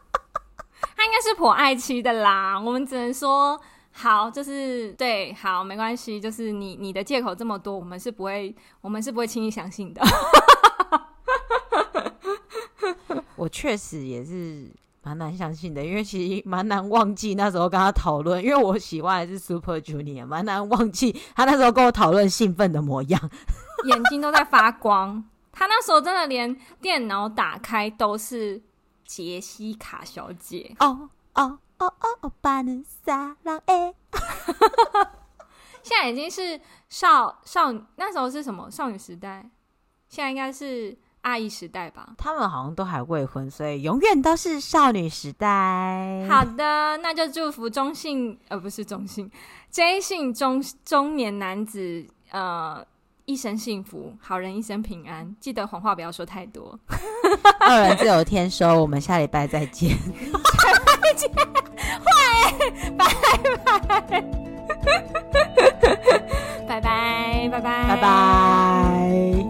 [0.97, 3.61] 他应该是颇爱妻的啦，我们只能说。
[3.95, 10.03] 好，就是对，好，没关系，就是你你的借口这么多，我们是不会，我们是不会轻易相信的。
[13.37, 14.67] 我确实也是
[15.03, 23.31] 蛮难相信的，因为其实蛮难忘记那时候跟他讨论，因为我喜欢的是 Super Junior，蛮难忘记他那时候跟我讨论兴奋的模样，
[23.85, 25.25] 眼睛都在发光。
[25.51, 28.63] 他那时候真的连电脑打开都是
[29.05, 31.59] 杰西卡小姐哦哦。
[31.79, 33.93] 哦哦哦，巴努撒浪哎！
[35.83, 39.51] 现在已经是少少，那时候是什么少女时代？
[40.09, 42.11] 现在应该是阿姨时代吧？
[42.19, 46.27] 他们好像都还未婚，所以永远都是少女时代。
[46.29, 49.31] 好的，那就祝福中性呃，不是中性
[49.71, 52.85] ，J 姓中中年男子呃
[53.25, 55.35] 一生幸福，好人一生平安。
[55.41, 56.79] 记得谎话不要说太多。
[57.61, 59.97] 二人自有天收，我们下礼拜再见。
[61.03, 61.31] 再见，
[62.03, 62.53] 坏，
[62.99, 63.07] 拜
[63.99, 64.21] 拜，
[66.67, 69.42] 拜拜，拜拜，拜拜，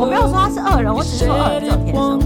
[0.00, 2.18] 我没有说他是恶人，我只是说恶人只有天收。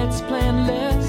[0.00, 0.99] let's plan left.